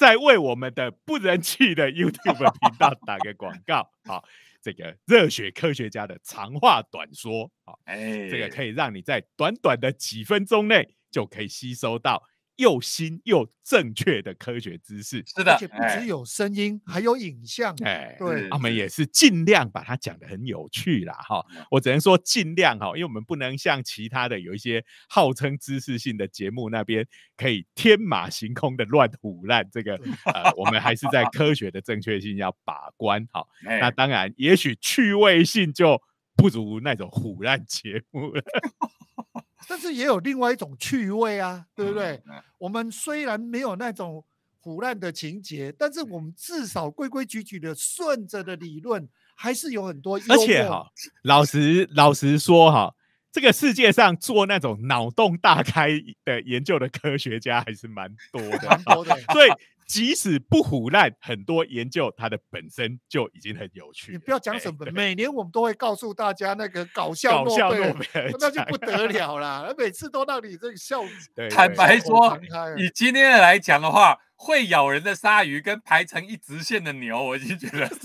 [0.00, 4.24] 在为我们的不人气的 YouTube 频道打个广告，好，
[4.62, 12.22] 这个热血科学家的长话短说，好，哎，这个可以让你在短短的几分钟内就可以吸收到。
[12.60, 17.74] 又新又正确的科学知识，是的，而且不只有声音，还有影像。
[17.82, 21.42] 哎，对，我们也是尽量把它讲的很有趣啦，哈。
[21.70, 29.66] 我只能说尽量哈，因为我们不能像其他的有一些号称知识性的节目那边可以天马行空的乱胡乱。
[29.72, 29.94] 这个
[30.26, 33.26] 呃，我们还是在科学的正确性要把关。
[33.32, 35.98] 好， 那当然，也许趣味性就
[36.36, 38.42] 不如那种胡乱节目了。
[39.68, 42.22] 但是也有另外一种趣味啊，对不对？
[42.58, 44.24] 我们虽然没有那种
[44.62, 50.18] 腐烂的情节，但是我们至少规规矩矩的顺着的理论，还是有很多。
[50.28, 50.86] 而且哈，
[51.22, 52.94] 老实老实说哈，
[53.32, 55.90] 这个世界上做那种脑洞大开
[56.24, 59.16] 的研究的科学家还是蛮多的，蛮多的。
[59.32, 59.50] 所以。
[59.90, 64.12] 即使不胡乱，很多研究它的本身就已经很有趣。
[64.12, 69.74] 你不要讲什么，每年我们都会告诉大家那个搞笑诺贝尔，那就不得 了啦。
[69.76, 71.02] 每次都让你这个笑。
[71.50, 72.38] 坦白说，
[72.78, 77.96] 以今天的来讲的话，会咬人的鲨鱼跟排成一直线的牛，我已经觉得是。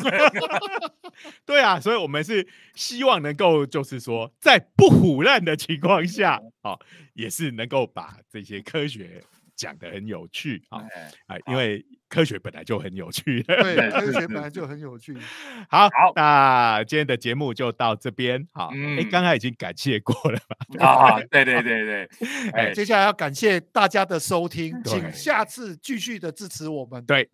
[1.46, 6.80] 对啊，所以我们是希望能够，就是说，在不腐烂的情况下，啊，
[7.14, 9.22] 也是能够把这些科学。
[9.56, 10.82] 讲的很有趣啊，
[11.28, 15.16] 哎，因为科学本来就很有趣，对， 科学本来就很有趣。
[15.70, 20.40] 好，那今天的节目就到这边，好，哎，刚才已经感谢过了
[20.78, 22.10] 嘛， 啊，对对对对，
[22.54, 27.30] 哎，接下来要感谢大家的收听，请下次继续的支持我们，对。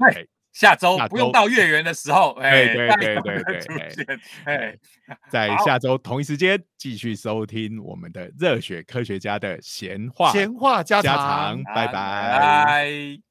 [0.54, 3.60] 下周不用到月圆的时候， 哎，对对对对
[4.04, 4.78] 对，哎，
[5.30, 13.31] 在下周同一时间继续收听我们的热血科学家的闲话闲话家常，拜拜。